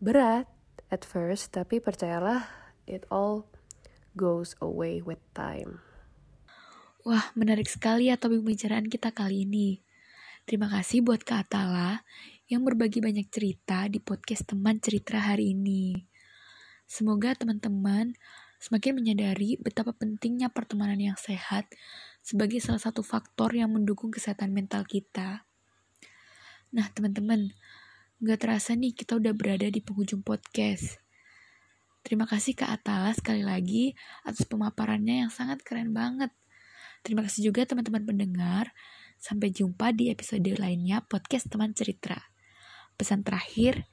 berat 0.00 0.48
at 0.92 1.02
first, 1.02 1.52
tapi 1.52 1.80
percayalah, 1.80 2.46
it 2.86 3.04
all 3.10 3.48
goes 4.16 4.56
away 4.62 5.02
with 5.04 5.20
time. 5.36 5.84
Wah, 7.06 7.30
menarik 7.38 7.70
sekali 7.70 8.10
ya 8.10 8.18
topik 8.18 8.42
pembicaraan 8.42 8.90
kita 8.90 9.14
kali 9.14 9.46
ini. 9.46 9.78
Terima 10.46 10.66
kasih 10.70 11.02
buat 11.02 11.22
Kak 11.22 11.50
Atala 11.50 12.06
yang 12.46 12.62
berbagi 12.62 13.02
banyak 13.02 13.26
cerita 13.30 13.86
di 13.90 13.98
podcast 13.98 14.50
teman 14.50 14.78
cerita 14.78 15.18
hari 15.18 15.54
ini. 15.54 16.15
Semoga 16.86 17.34
teman-teman 17.34 18.14
semakin 18.62 18.96
menyadari 18.96 19.58
betapa 19.60 19.92
pentingnya 19.92 20.48
pertemanan 20.48 20.98
yang 20.98 21.18
sehat 21.18 21.68
sebagai 22.24 22.62
salah 22.62 22.80
satu 22.80 23.04
faktor 23.04 23.52
yang 23.52 23.74
mendukung 23.74 24.08
kesehatan 24.08 24.54
mental 24.54 24.86
kita. 24.88 25.44
Nah, 26.72 26.86
teman-teman, 26.90 27.52
Gak 28.16 28.48
terasa 28.48 28.72
nih 28.72 28.96
kita 28.96 29.20
udah 29.20 29.36
berada 29.36 29.68
di 29.68 29.84
penghujung 29.84 30.24
podcast. 30.24 30.96
Terima 32.00 32.24
kasih 32.24 32.56
Kak 32.56 32.80
Atala 32.80 33.12
sekali 33.12 33.44
lagi 33.44 33.92
atas 34.24 34.48
pemaparannya 34.48 35.20
yang 35.20 35.28
sangat 35.28 35.60
keren 35.60 35.92
banget. 35.92 36.32
Terima 37.04 37.20
kasih 37.20 37.52
juga 37.52 37.68
teman-teman 37.68 38.08
pendengar. 38.08 38.72
Sampai 39.20 39.52
jumpa 39.52 39.92
di 39.92 40.08
episode 40.08 40.48
lainnya 40.56 41.04
podcast 41.04 41.52
teman 41.52 41.76
cerita. 41.76 42.32
Pesan 42.96 43.20
terakhir, 43.20 43.84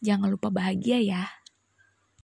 jangan 0.00 0.32
lupa 0.32 0.48
bahagia 0.48 0.96
ya. 1.04 1.28